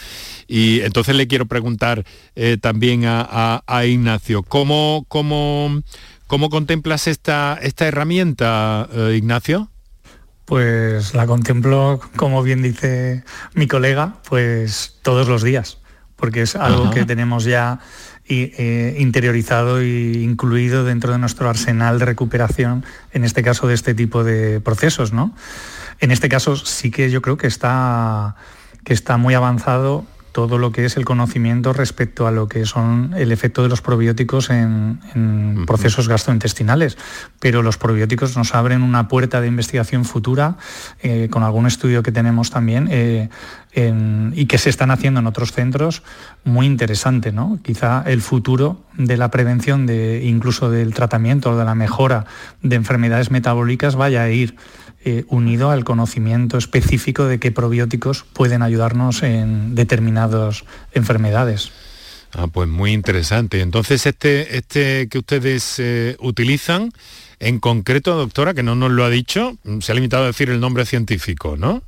[0.47, 2.05] Y entonces le quiero preguntar
[2.37, 5.83] eh, también a, Ignacio, ¿cómo, cómo,
[6.29, 9.73] cómo contemplas esta, esta herramienta, eh, Ignacio?
[10.45, 13.25] Pues la contemplo, como bien dice
[13.55, 15.79] mi colega, pues todos los días,
[16.15, 17.81] porque es algo que tenemos ya
[18.41, 23.95] eh, interiorizado e incluido dentro de nuestro arsenal de recuperación, en este caso de este
[23.95, 25.13] tipo de procesos.
[25.13, 25.35] ¿no?
[26.01, 28.37] En este caso sí que yo creo que está,
[28.85, 33.15] que está muy avanzado todo lo que es el conocimiento respecto a lo que son
[33.17, 34.99] el efecto de los probióticos en,
[35.67, 36.99] procesos gastrointestinales.
[37.39, 40.57] Pero los probióticos nos abren una puerta de investigación futura
[41.03, 43.29] eh, con algún estudio que tenemos también eh,
[43.75, 46.03] y que se están haciendo en otros centros
[46.45, 47.33] muy interesante.
[47.33, 47.59] ¿no?
[47.63, 52.27] Quizá el futuro de la prevención, de, incluso del tratamiento o de la mejora
[52.63, 54.57] de enfermedades metabólicas vaya a ir
[55.05, 61.73] eh, unido al conocimiento específico de qué probióticos pueden ayudarnos en determinadas enfermedades.
[62.35, 63.61] Ah, pues muy interesante.
[63.61, 66.93] Entonces, este, este que ustedes eh, utilizan,
[67.41, 70.61] en concreto, doctora, que no nos lo ha dicho, se ha limitado a decir el
[70.61, 71.83] nombre científico, ¿no?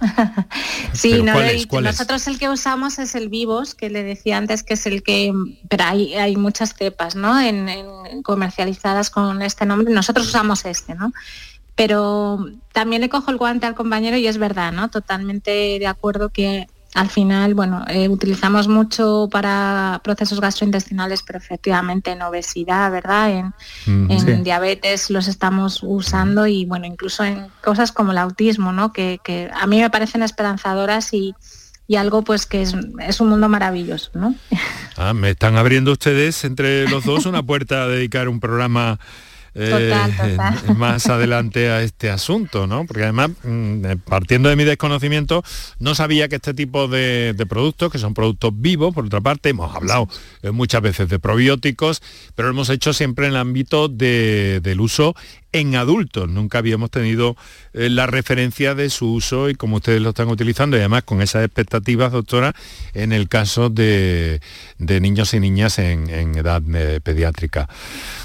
[0.92, 1.34] sí, no
[1.80, 5.32] Nosotros el que usamos es el Vivos, que le decía antes que es el que,
[5.68, 7.40] pero hay, hay muchas cepas, ¿no?
[7.40, 9.92] En, comercializadas con este nombre.
[9.92, 11.12] Nosotros usamos este, ¿no?
[11.76, 14.88] Pero también le cojo el guante al compañero y es verdad, ¿no?
[14.90, 16.66] Totalmente de acuerdo que
[16.96, 23.52] al final, bueno, eh, utilizamos mucho para procesos gastrointestinales, pero efectivamente en obesidad, ¿verdad?
[23.86, 28.94] En, diabetes los estamos usando y bueno, incluso en cosas como el autismo, ¿no?
[28.94, 29.20] Que,
[29.54, 31.34] a mí me parecen esperanzadoras y,
[31.94, 32.72] algo pues que es,
[33.20, 34.34] un mundo maravilloso, ¿no?
[34.96, 38.98] Ah, me están abriendo ustedes entre los dos una puerta a dedicar un programa
[39.58, 40.36] eh,
[40.76, 42.84] más adelante a este asunto, ¿no?
[42.86, 45.42] Porque además, mm, eh, partiendo de mi desconocimiento,
[45.78, 49.74] no sabía que este tipo de, productos, que son productos vivos, por otra parte, hemos
[49.74, 50.08] hablado
[50.42, 52.02] eh, muchas veces de probióticos,
[52.34, 55.14] pero lo hemos hecho siempre en el ámbito del uso
[55.56, 56.28] en adultos.
[56.28, 57.36] Nunca habíamos tenido
[57.72, 61.22] eh, la referencia de su uso y cómo ustedes lo están utilizando y además con
[61.22, 62.54] esas expectativas, doctora,
[62.92, 64.40] en el caso de,
[64.78, 67.68] niños y niñas en, edad eh, pediátrica.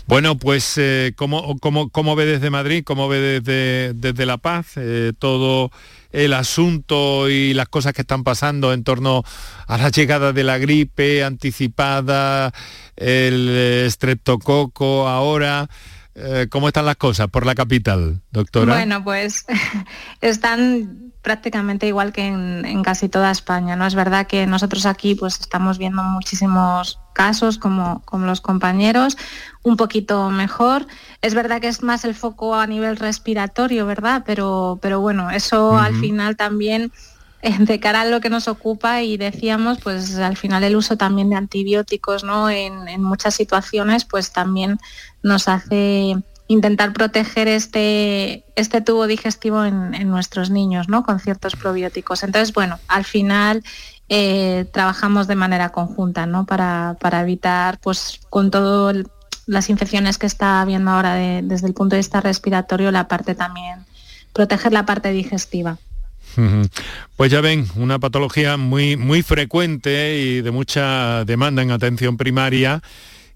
[0.07, 4.75] Bueno, pues eh, ¿cómo, cómo, ve desde Madrid, cómo ve desde, desde La Paz
[5.19, 5.71] todo
[6.11, 9.23] el asunto y las cosas que están pasando en torno
[9.67, 12.51] a la llegada de la gripe anticipada,
[12.97, 15.69] el streptococo ahora?
[16.16, 18.74] Eh, ¿Cómo están las cosas por la capital, doctora?
[18.74, 19.45] Bueno, pues
[20.22, 23.76] están prácticamente igual que en, casi toda España.
[23.76, 23.86] ¿no?
[23.86, 29.18] Es verdad que nosotros aquí pues estamos viendo muchísimos casos como, como los compañeros,
[29.64, 30.88] un poquito mejor.
[31.22, 34.24] Es verdad que es más el foco a nivel respiratorio, ¿verdad?
[34.26, 36.91] Pero, pero bueno, eso al final también
[37.60, 41.30] de cara a lo que nos ocupa y decíamos, pues al final el uso también
[41.30, 42.50] de antibióticos ¿no?
[42.50, 44.78] en, muchas situaciones, pues también
[45.24, 46.16] nos hace
[46.48, 51.04] intentar proteger este, este tubo digestivo en, nuestros niños, ¿no?
[51.04, 52.24] Con ciertos probióticos.
[52.24, 53.64] Entonces, bueno, al final
[54.10, 56.46] eh, trabajamos de manera conjunta, ¿no?
[56.46, 58.98] Para, evitar, pues, con todas
[59.46, 63.86] las infecciones que está habiendo ahora desde el punto de vista respiratorio, la parte también,
[64.34, 65.78] proteger la parte digestiva.
[67.15, 72.82] Pues ya ven, una patología muy, muy frecuente y de mucha demanda en atención primaria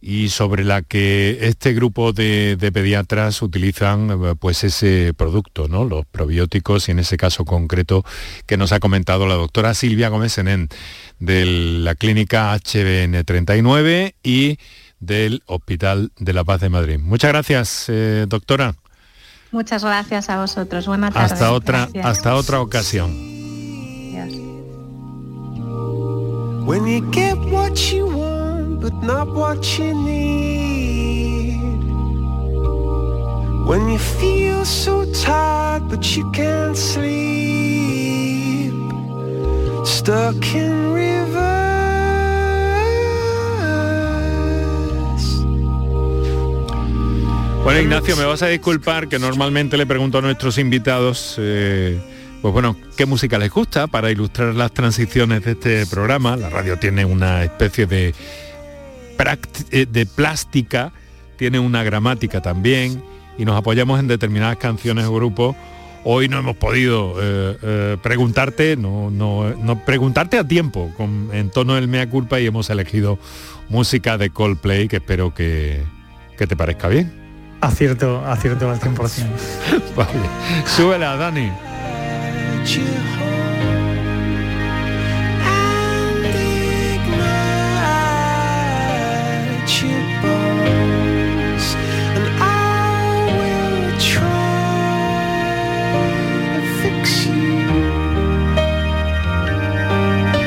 [0.07, 5.83] y sobre la que este grupo de, pediatras utilizan eh, pues ese producto, ¿no?
[5.83, 8.05] los probióticos y en ese caso concreto
[8.45, 10.69] que nos ha comentado la doctora Silvia Gómez Enén
[11.17, 14.59] de la clínica HBN39 y
[14.99, 16.99] del Hospital de la Paz de Madrid.
[16.99, 18.75] Muchas gracias, eh, doctora.
[19.51, 20.87] Muchas gracias a vosotros.
[20.87, 21.33] Buenas tardes.
[21.33, 23.35] Hasta otra, hasta otra ocasión.
[26.65, 31.59] When you get what you want, but not what you need.
[33.67, 38.73] When you feel so tired, but you can't sleep.
[39.85, 40.91] Stuck in
[47.65, 51.99] Bueno, Ignacio, me vas a disculpar que normalmente le pregunto a nuestros invitados, eh,
[52.43, 56.37] pues bueno, qué música les gusta para ilustrar las transiciones de este programa.
[56.37, 58.13] La radio tiene una especie de,
[59.71, 60.93] eh, de plástica,
[61.37, 63.01] tiene una gramática también
[63.35, 65.55] y nos apoyamos en determinadas canciones o grupos.
[66.03, 71.87] Hoy no hemos podido eh, preguntarte, no, no, preguntarte a tiempo, con, en tono del
[71.87, 73.17] mea culpa y hemos elegido
[73.69, 75.83] música de Coldplay que espero que
[76.37, 77.24] te parezca bien.
[77.65, 79.25] Acierto, acierto al 100%.
[79.95, 80.19] vale.
[80.65, 81.51] Súbela, Dani.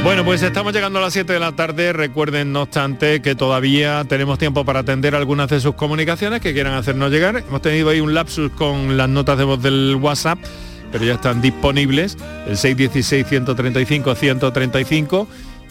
[0.08, 1.92] Bueno, pues estamos llegando a las 7 de la tarde.
[1.92, 6.72] Recuerden, no obstante, que todavía tenemos tiempo para atender algunas de sus comunicaciones que quieran
[6.72, 7.44] hacernos llegar.
[7.46, 10.38] Hemos tenido ahí un lapsus con las notas de voz del WhatsApp,
[10.90, 12.16] pero ya están disponibles.
[12.46, 15.26] El 616-135-135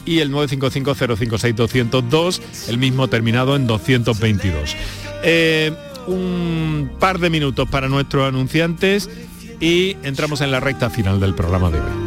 [0.06, 4.76] y el 955-056-202, el mismo terminado en 222.
[5.24, 5.74] Eh,
[6.06, 9.10] un par de minutos para nuestros anunciantes
[9.60, 12.07] y entramos en la recta final del programa de hoy.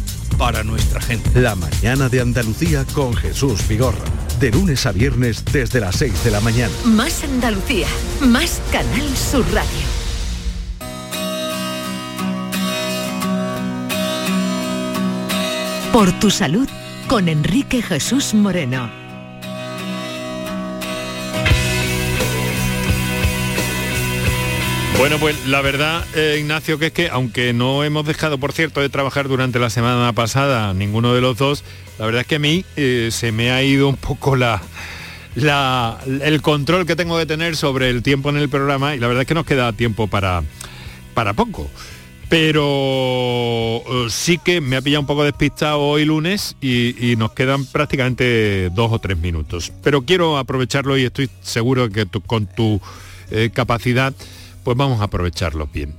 [0.37, 1.39] para nuestra gente.
[1.39, 4.03] La mañana de Andalucía con Jesús Vigorra.
[4.39, 6.73] De lunes a viernes desde las 6 de la mañana.
[6.85, 7.87] Más Andalucía,
[8.21, 9.69] más Canal Sur Radio.
[15.93, 16.67] Por tu salud
[17.07, 19.00] con Enrique Jesús Moreno.
[25.01, 28.81] Bueno, pues la verdad, eh, Ignacio, que es que aunque no hemos dejado, por cierto,
[28.81, 31.63] de trabajar durante la semana pasada, ninguno de los dos,
[31.97, 34.61] la verdad es que a mí eh, se me ha ido un poco la,
[36.05, 39.21] el control que tengo que tener sobre el tiempo en el programa y la verdad
[39.21, 40.43] es que nos queda tiempo para,
[41.15, 41.67] para poco.
[42.29, 47.65] Pero eh, sí que me ha pillado un poco despistado hoy lunes y, nos quedan
[47.65, 49.73] prácticamente dos o tres minutos.
[49.81, 52.79] Pero quiero aprovecharlo y estoy seguro que con tu
[53.53, 54.13] capacidad
[54.63, 55.95] pues vamos a aprovecharlo bien.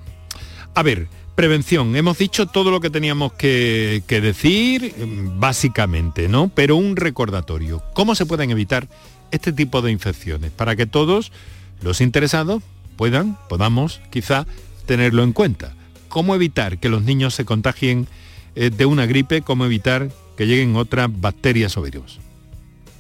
[0.74, 1.94] A ver, prevención.
[1.96, 6.48] Hemos dicho todo lo que teníamos que, que decir, mm, básicamente, ¿no?
[6.48, 7.82] Pero un recordatorio.
[7.94, 8.88] ¿Cómo se pueden evitar
[9.30, 10.50] este tipo de infecciones?
[10.50, 11.32] Para que todos
[11.80, 12.62] los interesados
[12.96, 14.46] puedan, podamos quizá
[14.86, 15.74] tenerlo en cuenta.
[16.08, 18.06] ¿Cómo evitar que los niños se contagien
[18.54, 19.42] eh, de una gripe?
[19.42, 22.20] ¿Cómo evitar que lleguen otras bacterias o virus?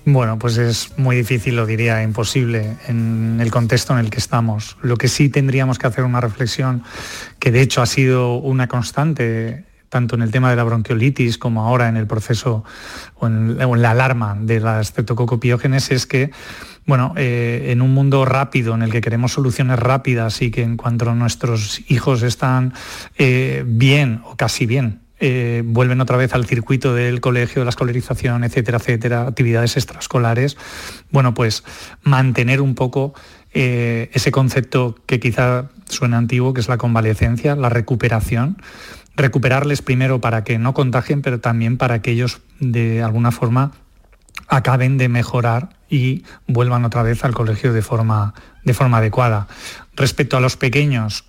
[0.04, 4.76] Bueno, pues es muy difícil, lo diría, imposible en el contexto en el que estamos.
[4.82, 6.82] Lo que sí tendríamos que hacer una reflexión,
[7.38, 11.62] que de hecho ha sido una constante tanto en el tema de la bronquiolitis como
[11.62, 12.64] ahora en el proceso
[13.16, 16.30] o en, la alarma de las streptococopiógenes, es que
[16.86, 20.78] bueno, eh, en un mundo rápido en el que queremos soluciones rápidas y que en
[20.78, 22.72] cuanto nuestros hijos están
[23.18, 27.68] eh, bien o casi bien, eh, vuelven otra vez al circuito del colegio, de la
[27.68, 30.56] escolarización, etcétera, etcétera, actividades extraescolares,
[31.12, 31.62] bueno, pues
[32.02, 33.14] mantener un poco
[33.54, 38.60] eh, ese concepto que quizá suena antiguo, que es la convalecencia, la recuperación,
[39.14, 43.70] recuperarles primero para que no contagien, pero también para que ellos de alguna forma
[44.48, 49.46] acaben de mejorar y vuelvan otra vez al colegio de forma, de forma adecuada.
[49.94, 51.26] Respecto a los pequeños,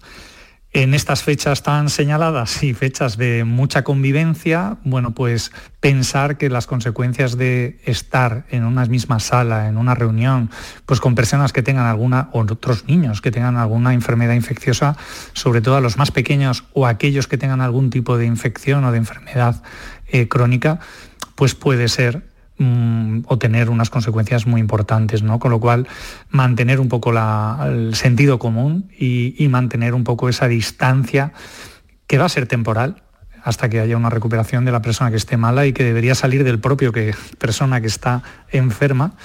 [0.74, 6.66] en estas fechas tan señaladas y fechas de mucha convivencia, bueno, pues pensar que las
[6.66, 10.50] consecuencias de estar en una misma sala, en una reunión,
[10.88, 14.98] pues con personas que tengan alguna, o otros niños que tengan alguna enfermedad infecciosa,
[15.34, 18.92] sobre todo a los más pequeños o aquellos que tengan algún tipo de infección o
[18.92, 19.62] de enfermedad
[20.08, 20.80] eh, crónica,
[21.36, 22.33] pues puede ser
[22.64, 25.40] mm, o tener unas consecuencias muy importantes, ¿no?
[25.40, 25.88] Con lo cual,
[26.30, 31.34] mantener un poco el sentido común y, y mantener un poco esa distancia
[32.08, 33.04] que va a ser temporal
[33.44, 36.44] hasta que haya una recuperación de la persona que esté mala y que debería salir
[36.44, 39.16] del propio que, persona que está enferma,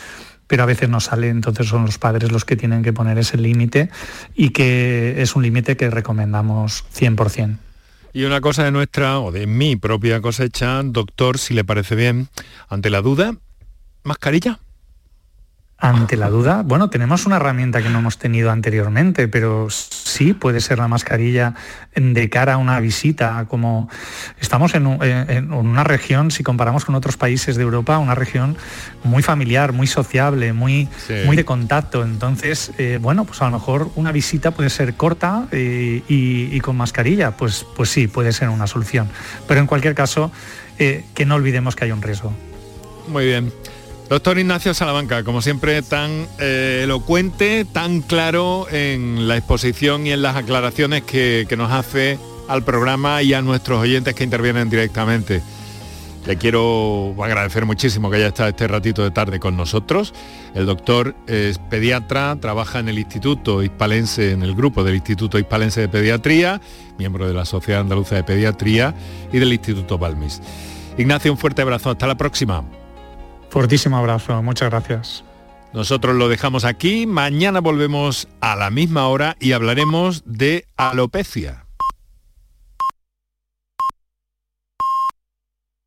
[0.48, 3.36] pero a veces no sale, entonces son los padres los que tienen que poner ese
[3.36, 3.90] límite
[4.34, 7.67] y que es un límite que recomendamos 100%.
[8.18, 12.26] Y una cosa de nuestra o de mi propia cosecha, doctor, si le parece bien,
[12.68, 13.36] ante la duda,
[14.02, 14.58] mascarilla.
[15.80, 20.60] Ante la duda, bueno, tenemos una herramienta que no hemos tenido anteriormente, pero sí puede
[20.60, 21.54] ser la mascarilla
[21.94, 23.88] de cara a una visita, como
[24.40, 28.56] estamos en, una región, si comparamos con otros países de Europa, una región
[29.04, 30.88] muy familiar, muy sociable, muy,
[31.26, 32.02] muy de contacto.
[32.02, 36.76] Entonces, eh, bueno, pues a lo mejor una visita puede ser corta eh, y, con
[36.76, 39.08] mascarilla, pues, pues sí, puede ser una solución.
[39.46, 40.32] Pero en cualquier caso,
[40.80, 42.32] eh, que no olvidemos que hay un riesgo.
[43.06, 43.52] Muy bien.
[44.08, 50.22] Doctor Ignacio Salamanca, como siempre, tan eh, elocuente, tan claro en la exposición y en
[50.22, 55.42] las aclaraciones que, nos hace al programa y a nuestros oyentes que intervienen directamente.
[56.26, 60.14] Le quiero agradecer muchísimo que haya estado este ratito de tarde con nosotros.
[60.54, 65.82] El doctor es pediatra, trabaja en el Instituto Hispalense, en el grupo del Instituto Hispalense
[65.82, 66.62] de Pediatría,
[66.98, 68.94] miembro de la Sociedad Andaluza de Pediatría
[69.30, 70.40] y del Instituto Balmis.
[70.96, 71.90] Ignacio, un fuerte abrazo.
[71.90, 72.64] Hasta la próxima.
[73.50, 75.24] Fortísimo abrazo, muchas gracias.
[75.72, 81.67] Nosotros lo dejamos aquí, mañana volvemos a la misma hora y hablaremos de alopecia.